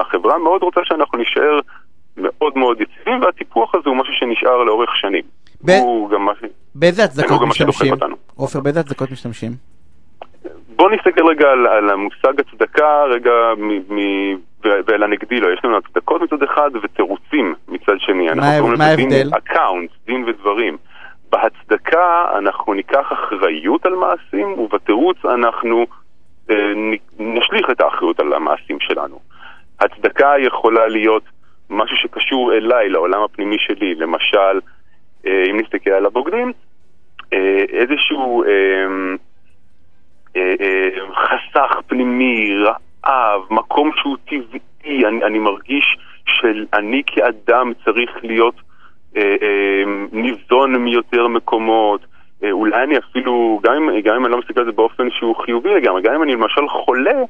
[0.00, 1.60] החברה מאוד רוצה שאנחנו נשאר
[2.16, 5.22] מאוד מאוד יציבים, והטיפוח הזה הוא משהו שנשאר לאורך שנים.
[5.64, 5.70] ב...
[5.70, 6.48] הוא גם משהו...
[6.74, 7.94] באיזה הצדקות משתמשים?
[8.36, 9.52] עופר, באיזה הצדקות משתמשים?
[10.78, 13.98] בוא נסתכל רגע על, על המושג הצדקה, רגע מ, מ,
[14.64, 15.50] ואל הנגדי לו.
[15.50, 18.28] יש לנו הצדקות מצד אחד ותירוצים מצד שני.
[18.34, 19.30] מה ההבדל?
[19.36, 20.76] account, דין ודברים.
[21.32, 25.86] בהצדקה אנחנו ניקח אחריות על מעשים, ובתירוץ אנחנו
[26.50, 26.72] אה,
[27.18, 29.20] נשליך את האחריות על המעשים שלנו.
[29.80, 31.24] הצדקה יכולה להיות
[31.70, 33.94] משהו שקשור אליי, לעולם הפנימי שלי.
[33.94, 34.60] למשל,
[35.26, 36.52] אה, אם נסתכל על הבוגדים,
[37.32, 38.44] אה, איזשהו...
[38.44, 38.48] אה,
[41.14, 48.54] חסך פנימי, רעב, מקום שהוא טבעי, אני, אני מרגיש שאני כאדם צריך להיות
[49.16, 52.00] אה, אה, ניזון מיותר מקומות.
[52.44, 55.36] אה, אולי אני אפילו, גם אם, גם אם אני לא מסתכל על זה באופן שהוא
[55.36, 57.22] חיובי לגמרי, גם אם אני למשל חולה,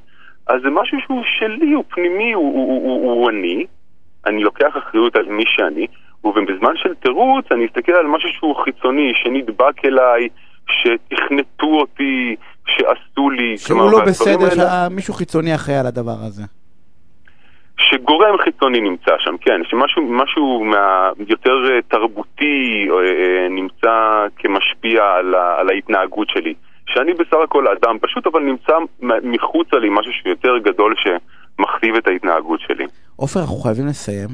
[0.46, 3.66] אז זה משהו שהוא שלי, הוא פנימי, הוא, הוא, הוא, הוא, הוא אני,
[4.26, 5.86] אני לוקח אחריות על מי שאני,
[6.24, 10.28] ובזמן של תירוץ אני אסתכל על משהו שהוא חיצוני, שנדבק אליי,
[10.68, 12.36] שתכנתו אותי,
[12.68, 13.58] שעשו לי.
[13.58, 16.42] שהוא לא בסדר, שמישהו חיצוני אחראי על הדבר הזה.
[17.78, 25.34] שגורם חיצוני נמצא שם, כן, שמשהו מה, יותר אה, תרבותי אה, אה, נמצא כמשפיע על,
[25.34, 26.54] ה, על ההתנהגות שלי.
[26.86, 28.72] שאני בסך הכל אדם פשוט, אבל נמצא
[29.22, 30.94] מחוצה לי משהו שיותר גדול
[31.59, 32.86] שמכתיב את ההתנהגות שלי.
[33.16, 34.28] עופר, אנחנו חייבים לסיים.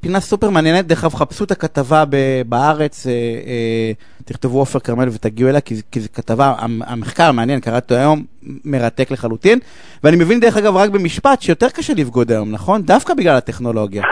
[0.00, 2.04] פינה סופר מעניינת, דרך אגב, חפשו את הכתבה
[2.46, 3.92] בארץ, אה, אה,
[4.24, 6.52] תכתבו עופר כרמל ותגיעו אליה, כי זו כתבה,
[6.86, 8.18] המחקר המעניין, קראתי היום,
[8.64, 9.58] מרתק לחלוטין.
[10.04, 12.82] ואני מבין, דרך אגב, רק במשפט, שיותר קשה לבגוד היום, נכון?
[12.82, 14.02] דווקא בגלל הטכנולוגיה.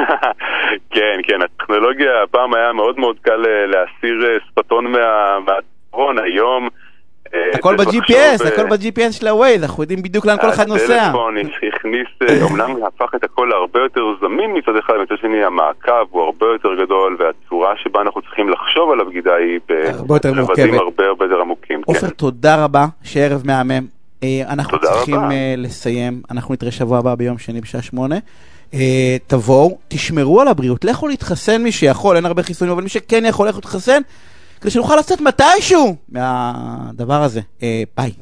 [0.94, 6.68] כן, כן, הטכנולוגיה, הפעם היה מאוד מאוד קל אה, להסיר שפתון מהצפון, היום...
[7.34, 11.02] אה, הכל ב-GPS, הכל ב-GPS של ה-Waze, אנחנו יודעים בדיוק לאן כל אחד נוסע.
[11.02, 11.34] הטלפון
[11.76, 12.06] הכניס,
[12.42, 16.46] אומנם אה, הפך את הכל להרבה יותר זמין מצד אחד, מצד שני המעקב הוא הרבה
[16.46, 19.60] יותר גדול, והצורה שבה אנחנו צריכים לחשוב על הבגידה היא
[20.06, 21.80] ברבדים הרבה הרבה יותר עמוקים.
[21.86, 22.08] עופר, כן.
[22.08, 23.86] תודה רבה, שערב מהמם.
[24.22, 25.20] אה, אנחנו צריכים
[25.56, 28.16] לסיים, אנחנו נתראה שבוע הבא ביום שני בשעה שמונה.
[29.26, 33.48] תבואו, תשמרו על הבריאות, לכו להתחסן מי שיכול, אין הרבה חיסונים, אבל מי שכן יכול,
[33.48, 34.00] לכו להתחסן.
[34.60, 37.40] כדי שנוכל לצאת מתישהו מהדבר הזה.
[37.62, 38.12] אה, ביי.